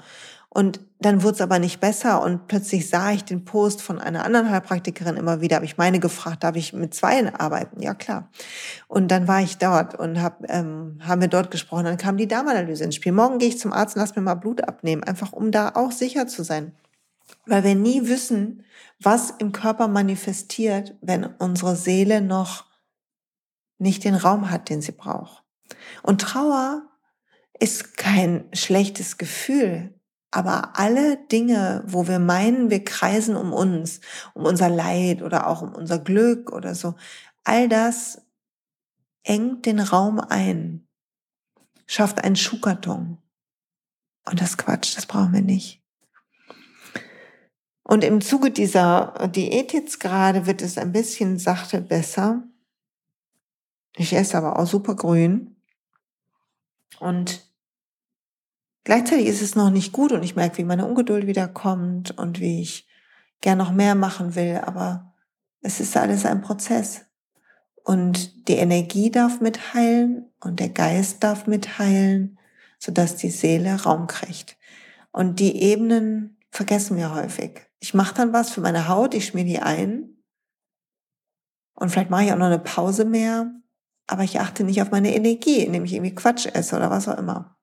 Und 0.56 0.80
dann 1.00 1.22
wurde 1.22 1.34
es 1.34 1.40
aber 1.42 1.58
nicht 1.58 1.80
besser 1.80 2.22
und 2.22 2.46
plötzlich 2.46 2.88
sah 2.88 3.12
ich 3.12 3.22
den 3.24 3.44
Post 3.44 3.82
von 3.82 3.98
einer 3.98 4.24
anderen 4.24 4.50
Heilpraktikerin 4.50 5.18
immer 5.18 5.42
wieder. 5.42 5.56
Habe 5.56 5.66
ich 5.66 5.76
meine 5.76 6.00
gefragt, 6.00 6.44
darf 6.44 6.56
ich 6.56 6.72
mit 6.72 6.94
zweien 6.94 7.28
arbeiten? 7.28 7.82
Ja 7.82 7.92
klar. 7.92 8.30
Und 8.88 9.08
dann 9.08 9.28
war 9.28 9.42
ich 9.42 9.58
dort 9.58 9.94
und 9.94 10.22
hab, 10.22 10.50
ähm, 10.50 10.98
haben 11.06 11.20
wir 11.20 11.28
dort 11.28 11.50
gesprochen. 11.50 11.84
Dann 11.84 11.98
kam 11.98 12.16
die 12.16 12.26
Darmanalyse 12.26 12.84
ins 12.84 12.94
Spiel. 12.94 13.12
Morgen 13.12 13.38
gehe 13.38 13.50
ich 13.50 13.58
zum 13.58 13.74
Arzt 13.74 13.96
und 13.96 14.00
lass 14.00 14.16
mir 14.16 14.22
mal 14.22 14.34
Blut 14.34 14.66
abnehmen, 14.66 15.04
einfach 15.04 15.34
um 15.34 15.50
da 15.50 15.72
auch 15.74 15.92
sicher 15.92 16.26
zu 16.26 16.42
sein. 16.42 16.74
Weil 17.44 17.62
wir 17.62 17.74
nie 17.74 18.08
wissen, 18.08 18.64
was 18.98 19.32
im 19.32 19.52
Körper 19.52 19.88
manifestiert, 19.88 20.94
wenn 21.02 21.26
unsere 21.26 21.76
Seele 21.76 22.22
noch 22.22 22.64
nicht 23.76 24.04
den 24.04 24.14
Raum 24.14 24.50
hat, 24.50 24.70
den 24.70 24.80
sie 24.80 24.92
braucht. 24.92 25.44
Und 26.02 26.22
Trauer 26.22 26.80
ist 27.60 27.98
kein 27.98 28.48
schlechtes 28.54 29.18
Gefühl. 29.18 29.92
Aber 30.30 30.78
alle 30.78 31.16
Dinge, 31.16 31.82
wo 31.86 32.08
wir 32.08 32.18
meinen, 32.18 32.70
wir 32.70 32.84
kreisen 32.84 33.36
um 33.36 33.52
uns, 33.52 34.00
um 34.34 34.44
unser 34.44 34.68
Leid 34.68 35.22
oder 35.22 35.46
auch 35.46 35.62
um 35.62 35.74
unser 35.74 35.98
Glück 35.98 36.52
oder 36.52 36.74
so, 36.74 36.94
all 37.44 37.68
das 37.68 38.22
engt 39.22 39.66
den 39.66 39.80
Raum 39.80 40.20
ein, 40.20 40.86
schafft 41.86 42.22
einen 42.22 42.36
Schuhkarton. 42.36 43.18
Und 44.28 44.40
das 44.40 44.56
Quatsch, 44.56 44.96
das 44.96 45.06
brauchen 45.06 45.32
wir 45.32 45.42
nicht. 45.42 45.82
Und 47.84 48.02
im 48.02 48.20
Zuge 48.20 48.50
dieser 48.50 49.28
Diät 49.28 49.72
jetzt 49.72 50.00
gerade 50.00 50.46
wird 50.46 50.60
es 50.60 50.76
ein 50.76 50.90
bisschen 50.90 51.38
sachte 51.38 51.80
besser. 51.80 52.42
Ich 53.94 54.12
esse 54.12 54.36
aber 54.36 54.58
auch 54.58 54.66
super 54.66 54.96
grün. 54.96 55.56
Und 56.98 57.45
Gleichzeitig 58.86 59.26
ist 59.26 59.42
es 59.42 59.56
noch 59.56 59.70
nicht 59.70 59.90
gut 59.90 60.12
und 60.12 60.22
ich 60.22 60.36
merke, 60.36 60.58
wie 60.58 60.64
meine 60.64 60.86
Ungeduld 60.86 61.26
wieder 61.26 61.48
kommt 61.48 62.16
und 62.16 62.38
wie 62.38 62.62
ich 62.62 62.86
gern 63.40 63.58
noch 63.58 63.72
mehr 63.72 63.96
machen 63.96 64.36
will, 64.36 64.60
aber 64.64 65.12
es 65.60 65.80
ist 65.80 65.96
alles 65.96 66.24
ein 66.24 66.40
Prozess. 66.40 67.04
Und 67.82 68.46
die 68.46 68.54
Energie 68.54 69.10
darf 69.10 69.40
mitheilen 69.40 70.30
und 70.40 70.60
der 70.60 70.68
Geist 70.68 71.24
darf 71.24 71.48
mitheilen, 71.48 72.38
sodass 72.78 73.16
die 73.16 73.30
Seele 73.30 73.74
Raum 73.74 74.06
kriegt. 74.06 74.56
Und 75.10 75.40
die 75.40 75.60
Ebenen 75.62 76.38
vergessen 76.52 76.96
wir 76.96 77.12
häufig. 77.12 77.66
Ich 77.80 77.92
mache 77.92 78.14
dann 78.14 78.32
was 78.32 78.50
für 78.50 78.60
meine 78.60 78.86
Haut, 78.86 79.14
ich 79.14 79.26
schmier 79.26 79.44
die 79.44 79.58
ein 79.58 80.16
und 81.74 81.88
vielleicht 81.90 82.10
mache 82.10 82.26
ich 82.26 82.32
auch 82.32 82.38
noch 82.38 82.46
eine 82.46 82.60
Pause 82.60 83.04
mehr, 83.04 83.50
aber 84.06 84.22
ich 84.22 84.38
achte 84.38 84.62
nicht 84.62 84.80
auf 84.80 84.92
meine 84.92 85.12
Energie, 85.12 85.58
indem 85.64 85.86
ich 85.86 85.92
irgendwie 85.92 86.14
Quatsch 86.14 86.46
esse 86.46 86.76
oder 86.76 86.88
was 86.88 87.08
auch 87.08 87.18
immer. 87.18 87.55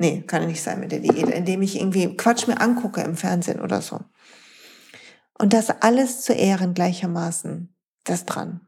Nee, 0.00 0.22
kann 0.28 0.46
nicht 0.46 0.62
sein 0.62 0.78
mit 0.78 0.92
der 0.92 1.00
Diät, 1.00 1.28
indem 1.28 1.60
ich 1.60 1.74
irgendwie 1.74 2.16
Quatsch 2.16 2.46
mir 2.46 2.60
angucke 2.60 3.00
im 3.00 3.16
Fernsehen 3.16 3.60
oder 3.60 3.82
so. 3.82 3.98
Und 5.36 5.52
das 5.52 5.70
alles 5.70 6.20
zu 6.20 6.32
ehren 6.32 6.72
gleichermaßen, 6.72 7.74
das 8.04 8.24
dran. 8.24 8.60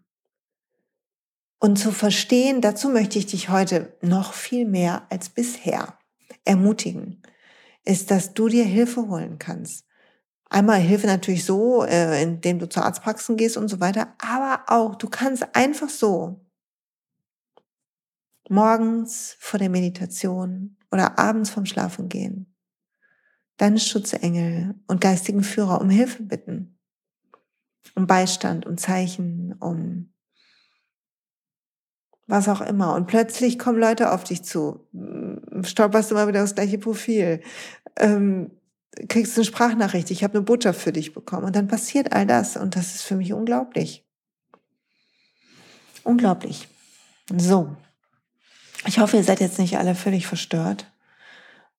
Und 1.60 1.78
zu 1.78 1.92
verstehen, 1.92 2.60
dazu 2.60 2.88
möchte 2.88 3.16
ich 3.16 3.26
dich 3.26 3.48
heute 3.48 3.96
noch 4.02 4.32
viel 4.32 4.66
mehr 4.66 5.06
als 5.08 5.28
bisher 5.28 5.96
ermutigen, 6.44 7.22
ist, 7.84 8.10
dass 8.10 8.34
du 8.34 8.48
dir 8.48 8.64
Hilfe 8.64 9.06
holen 9.06 9.38
kannst. 9.38 9.86
Einmal 10.48 10.80
Hilfe 10.80 11.06
natürlich 11.06 11.44
so, 11.44 11.84
äh, 11.84 12.20
indem 12.20 12.58
du 12.58 12.68
zur 12.68 12.84
Arztpraxen 12.84 13.36
gehst 13.36 13.56
und 13.56 13.68
so 13.68 13.78
weiter, 13.78 14.16
aber 14.18 14.64
auch, 14.66 14.96
du 14.96 15.08
kannst 15.08 15.54
einfach 15.54 15.90
so 15.90 16.44
morgens 18.48 19.36
vor 19.38 19.60
der 19.60 19.70
Meditation 19.70 20.76
oder 20.90 21.18
abends 21.18 21.50
vom 21.50 21.66
Schlafengehen 21.66 22.50
deine 23.60 23.78
Schutzengel 23.78 24.74
und 24.86 25.02
geistigen 25.02 25.42
Führer 25.42 25.82
um 25.82 25.90
Hilfe 25.90 26.22
bitten, 26.22 26.78
um 27.94 28.06
Beistand, 28.06 28.64
um 28.64 28.78
Zeichen, 28.78 29.54
um 29.60 30.14
was 32.26 32.48
auch 32.48 32.62
immer. 32.62 32.94
Und 32.94 33.06
plötzlich 33.06 33.58
kommen 33.58 33.78
Leute 33.78 34.12
auf 34.12 34.24
dich 34.24 34.44
zu, 34.44 34.88
stolperst 35.62 36.10
du 36.10 36.14
mal 36.14 36.26
wieder 36.26 36.40
das 36.40 36.54
gleiche 36.54 36.78
Profil, 36.78 37.42
ähm, 37.96 38.50
kriegst 39.08 39.36
eine 39.36 39.44
Sprachnachricht, 39.44 40.10
ich 40.10 40.24
habe 40.24 40.38
eine 40.38 40.42
Botschaft 40.42 40.80
für 40.80 40.92
dich 40.92 41.12
bekommen. 41.12 41.44
Und 41.44 41.54
dann 41.54 41.68
passiert 41.68 42.12
all 42.12 42.26
das 42.26 42.56
und 42.56 42.76
das 42.76 42.94
ist 42.94 43.02
für 43.02 43.16
mich 43.16 43.34
unglaublich. 43.34 44.06
Unglaublich. 46.02 46.66
So, 47.36 47.76
ich 48.86 48.98
hoffe, 48.98 49.16
ihr 49.16 49.24
seid 49.24 49.40
jetzt 49.40 49.58
nicht 49.58 49.78
alle 49.78 49.94
völlig 49.94 50.26
verstört, 50.26 50.86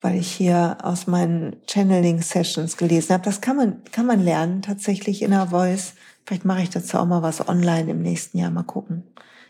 weil 0.01 0.15
ich 0.15 0.31
hier 0.31 0.77
aus 0.83 1.07
meinen 1.07 1.57
Channeling-Sessions 1.67 2.77
gelesen 2.77 3.13
habe. 3.13 3.23
Das 3.23 3.41
kann 3.41 3.55
man, 3.55 3.83
kann 3.91 4.05
man 4.05 4.23
lernen, 4.23 4.61
tatsächlich 4.61 5.21
in 5.21 5.31
der 5.31 5.47
Voice. 5.47 5.93
Vielleicht 6.25 6.45
mache 6.45 6.61
ich 6.61 6.69
dazu 6.69 6.97
auch 6.97 7.05
mal 7.05 7.21
was 7.21 7.47
online 7.47 7.91
im 7.91 8.01
nächsten 8.01 8.37
Jahr. 8.37 8.51
Mal 8.51 8.63
gucken. 8.63 9.03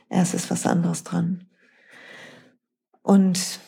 Erst 0.09 0.33
ist 0.33 0.51
was 0.51 0.65
anderes 0.65 1.03
dran. 1.03 1.45
Und 3.01 3.59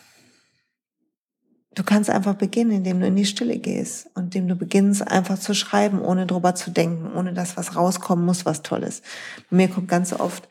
du 1.75 1.83
kannst 1.83 2.09
einfach 2.09 2.35
beginnen, 2.35 2.71
indem 2.71 2.99
du 2.99 3.07
in 3.07 3.15
die 3.15 3.25
Stille 3.25 3.57
gehst 3.57 4.09
und 4.15 4.25
indem 4.25 4.47
du 4.47 4.55
beginnst, 4.55 5.05
einfach 5.07 5.39
zu 5.39 5.53
schreiben, 5.53 6.01
ohne 6.01 6.25
drüber 6.25 6.55
zu 6.55 6.71
denken, 6.71 7.11
ohne 7.13 7.33
dass 7.33 7.57
was 7.57 7.75
rauskommen 7.75 8.25
muss, 8.25 8.45
was 8.45 8.61
Tolles. 8.61 9.01
Bei 9.49 9.57
mir 9.57 9.67
kommt 9.69 9.87
ganz 9.87 10.13
oft, 10.13 10.47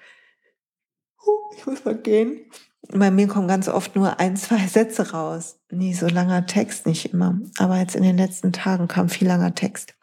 ich 1.56 1.66
muss 1.66 1.84
mal 1.84 1.96
gehen, 1.96 2.40
bei 2.88 3.10
mir 3.10 3.28
kommen 3.28 3.48
ganz 3.48 3.68
oft 3.68 3.96
nur 3.96 4.20
ein, 4.20 4.36
zwei 4.36 4.66
Sätze 4.68 5.12
raus. 5.12 5.58
Nie 5.70 5.94
so 5.94 6.06
langer 6.06 6.46
Text, 6.46 6.86
nicht 6.86 7.12
immer. 7.12 7.38
Aber 7.58 7.78
jetzt 7.78 7.96
in 7.96 8.02
den 8.02 8.16
letzten 8.16 8.52
Tagen 8.52 8.88
kam 8.88 9.08
viel 9.08 9.28
langer 9.28 9.54
Text. 9.54 9.94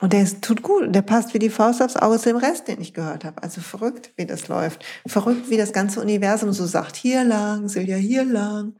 Und 0.00 0.12
der 0.12 0.22
ist, 0.22 0.42
tut 0.42 0.62
gut. 0.62 0.94
Der 0.94 1.00
passt 1.00 1.32
wie 1.32 1.38
die 1.38 1.48
Faust 1.48 1.80
aufs 1.80 1.96
Auge 1.96 2.18
zu 2.18 2.28
dem 2.28 2.36
Rest, 2.36 2.68
den 2.68 2.82
ich 2.82 2.92
gehört 2.92 3.24
habe. 3.24 3.42
Also 3.42 3.62
verrückt, 3.62 4.12
wie 4.16 4.26
das 4.26 4.48
läuft. 4.48 4.84
Verrückt, 5.06 5.48
wie 5.48 5.56
das 5.56 5.72
ganze 5.72 6.02
Universum 6.02 6.52
so 6.52 6.66
sagt, 6.66 6.96
hier 6.96 7.24
lang, 7.24 7.68
Silja, 7.68 7.96
hier 7.96 8.24
lang. 8.24 8.74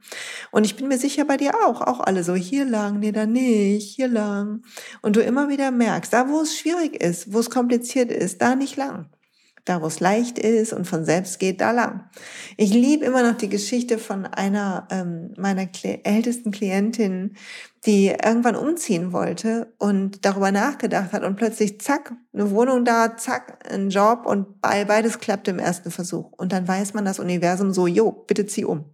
Und 0.51 0.65
ich 0.65 0.75
bin 0.75 0.87
mir 0.87 0.99
sicher 0.99 1.25
bei 1.25 1.37
dir 1.37 1.53
auch, 1.65 1.81
auch 1.81 2.01
alle 2.01 2.23
so, 2.23 2.35
hier 2.35 2.65
lang, 2.65 2.99
nee, 2.99 3.11
da 3.11 3.25
nicht, 3.25 3.95
hier 3.95 4.07
lang. 4.07 4.61
Und 5.01 5.15
du 5.15 5.21
immer 5.21 5.49
wieder 5.49 5.71
merkst, 5.71 6.13
da 6.13 6.29
wo 6.29 6.41
es 6.41 6.55
schwierig 6.55 7.01
ist, 7.01 7.33
wo 7.33 7.39
es 7.39 7.49
kompliziert 7.49 8.11
ist, 8.11 8.41
da 8.43 8.55
nicht 8.55 8.75
lang. 8.75 9.09
Da, 9.67 9.81
wo 9.81 9.87
es 9.87 9.99
leicht 9.99 10.39
ist 10.39 10.71
und 10.71 10.85
von 10.85 11.03
selbst 11.03 11.39
geht, 11.39 11.59
da 11.59 11.71
lang. 11.71 12.09
Ich 12.55 12.73
liebe 12.73 13.03
immer 13.03 13.21
noch 13.21 13.37
die 13.37 13.49
Geschichte 13.49 13.97
von 13.97 14.25
einer 14.25 14.87
ähm, 14.89 15.33
meiner 15.35 15.65
Kle 15.65 15.99
ältesten 16.05 16.51
Klientinnen, 16.51 17.35
die 17.85 18.07
irgendwann 18.07 18.55
umziehen 18.55 19.11
wollte 19.11 19.73
und 19.77 20.23
darüber 20.23 20.53
nachgedacht 20.53 21.11
hat 21.11 21.23
und 21.23 21.35
plötzlich 21.35 21.81
zack, 21.81 22.13
eine 22.33 22.49
Wohnung 22.51 22.85
da, 22.85 23.17
zack, 23.17 23.59
ein 23.69 23.89
Job 23.89 24.25
und 24.25 24.61
beides 24.61 25.19
klappt 25.19 25.49
im 25.49 25.59
ersten 25.59 25.91
Versuch. 25.91 26.31
Und 26.37 26.53
dann 26.53 26.65
weiß 26.65 26.93
man 26.93 27.03
das 27.03 27.19
Universum 27.19 27.73
so, 27.73 27.87
jo, 27.87 28.11
bitte 28.11 28.45
zieh 28.45 28.63
um 28.63 28.85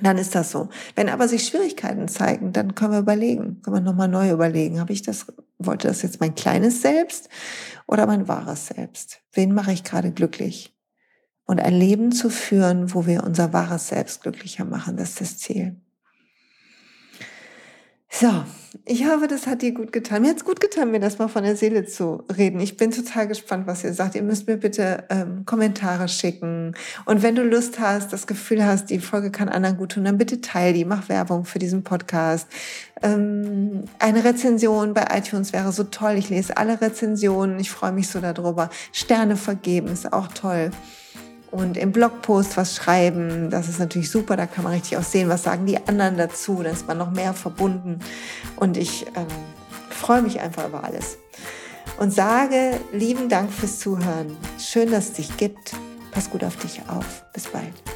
dann 0.00 0.18
ist 0.18 0.34
das 0.34 0.50
so. 0.50 0.68
Wenn 0.94 1.08
aber 1.08 1.28
sich 1.28 1.46
Schwierigkeiten 1.46 2.08
zeigen, 2.08 2.52
dann 2.52 2.74
können 2.74 2.92
wir 2.92 2.98
überlegen, 2.98 3.62
können 3.62 3.76
wir 3.76 3.80
nochmal 3.80 4.08
neu 4.08 4.30
überlegen. 4.30 4.80
Habe 4.80 4.92
ich 4.92 5.02
das, 5.02 5.26
wollte 5.58 5.88
das 5.88 6.02
jetzt 6.02 6.20
mein 6.20 6.34
kleines 6.34 6.82
Selbst 6.82 7.28
oder 7.86 8.06
mein 8.06 8.28
wahres 8.28 8.66
Selbst? 8.66 9.20
Wen 9.32 9.54
mache 9.54 9.72
ich 9.72 9.84
gerade 9.84 10.12
glücklich? 10.12 10.74
Und 11.46 11.60
ein 11.60 11.74
Leben 11.74 12.10
zu 12.10 12.28
führen, 12.28 12.92
wo 12.92 13.06
wir 13.06 13.22
unser 13.22 13.52
wahres 13.52 13.88
Selbst 13.88 14.22
glücklicher 14.22 14.64
machen, 14.64 14.96
das 14.96 15.10
ist 15.10 15.20
das 15.20 15.38
Ziel. 15.38 15.80
So, 18.18 18.44
ich 18.86 19.06
hoffe, 19.06 19.26
das 19.28 19.46
hat 19.46 19.60
dir 19.60 19.72
gut 19.72 19.92
getan. 19.92 20.22
Mir 20.22 20.30
hat 20.30 20.38
es 20.38 20.44
gut 20.46 20.58
getan, 20.58 20.90
mir 20.90 21.00
das 21.00 21.18
mal 21.18 21.28
von 21.28 21.44
der 21.44 21.54
Seele 21.54 21.84
zu 21.84 22.24
reden. 22.34 22.60
Ich 22.60 22.78
bin 22.78 22.90
total 22.90 23.28
gespannt, 23.28 23.66
was 23.66 23.84
ihr 23.84 23.92
sagt. 23.92 24.14
Ihr 24.14 24.22
müsst 24.22 24.46
mir 24.46 24.56
bitte 24.56 25.04
ähm, 25.10 25.44
Kommentare 25.44 26.08
schicken. 26.08 26.74
Und 27.04 27.22
wenn 27.22 27.34
du 27.34 27.42
Lust 27.42 27.78
hast, 27.78 28.14
das 28.14 28.26
Gefühl 28.26 28.64
hast, 28.64 28.88
die 28.88 29.00
Folge 29.00 29.30
kann 29.30 29.50
anderen 29.50 29.76
gut 29.76 29.92
tun, 29.92 30.04
dann 30.04 30.16
bitte 30.16 30.40
teil 30.40 30.72
die, 30.72 30.86
mach 30.86 31.10
Werbung 31.10 31.44
für 31.44 31.58
diesen 31.58 31.84
Podcast. 31.84 32.48
Ähm, 33.02 33.84
eine 33.98 34.24
Rezension 34.24 34.94
bei 34.94 35.04
iTunes 35.12 35.52
wäre 35.52 35.70
so 35.72 35.84
toll. 35.84 36.14
Ich 36.16 36.30
lese 36.30 36.56
alle 36.56 36.80
Rezensionen. 36.80 37.60
Ich 37.60 37.70
freue 37.70 37.92
mich 37.92 38.08
so 38.08 38.20
darüber. 38.20 38.70
Sterne 38.92 39.36
vergeben 39.36 39.88
ist 39.88 40.10
auch 40.10 40.28
toll 40.28 40.70
und 41.56 41.76
im 41.76 41.92
Blogpost 41.92 42.56
was 42.56 42.76
schreiben. 42.76 43.50
Das 43.50 43.68
ist 43.68 43.78
natürlich 43.78 44.10
super, 44.10 44.36
da 44.36 44.46
kann 44.46 44.64
man 44.64 44.74
richtig 44.74 44.98
auch 44.98 45.02
sehen, 45.02 45.28
was 45.28 45.42
sagen 45.42 45.66
die 45.66 45.78
anderen 45.86 46.16
dazu. 46.16 46.62
Da 46.62 46.70
ist 46.70 46.86
man 46.86 46.98
noch 46.98 47.10
mehr 47.10 47.34
verbunden. 47.34 48.00
Und 48.56 48.76
ich 48.76 49.06
ähm, 49.16 49.26
freue 49.90 50.22
mich 50.22 50.40
einfach 50.40 50.68
über 50.68 50.84
alles. 50.84 51.18
Und 51.98 52.12
sage 52.12 52.78
lieben 52.92 53.28
Dank 53.28 53.50
fürs 53.50 53.78
Zuhören. 53.78 54.36
Schön, 54.58 54.90
dass 54.90 55.06
es 55.06 55.12
dich 55.14 55.36
gibt. 55.36 55.72
Pass 56.10 56.30
gut 56.30 56.44
auf 56.44 56.56
dich 56.56 56.82
auf. 56.88 57.24
Bis 57.32 57.46
bald. 57.46 57.95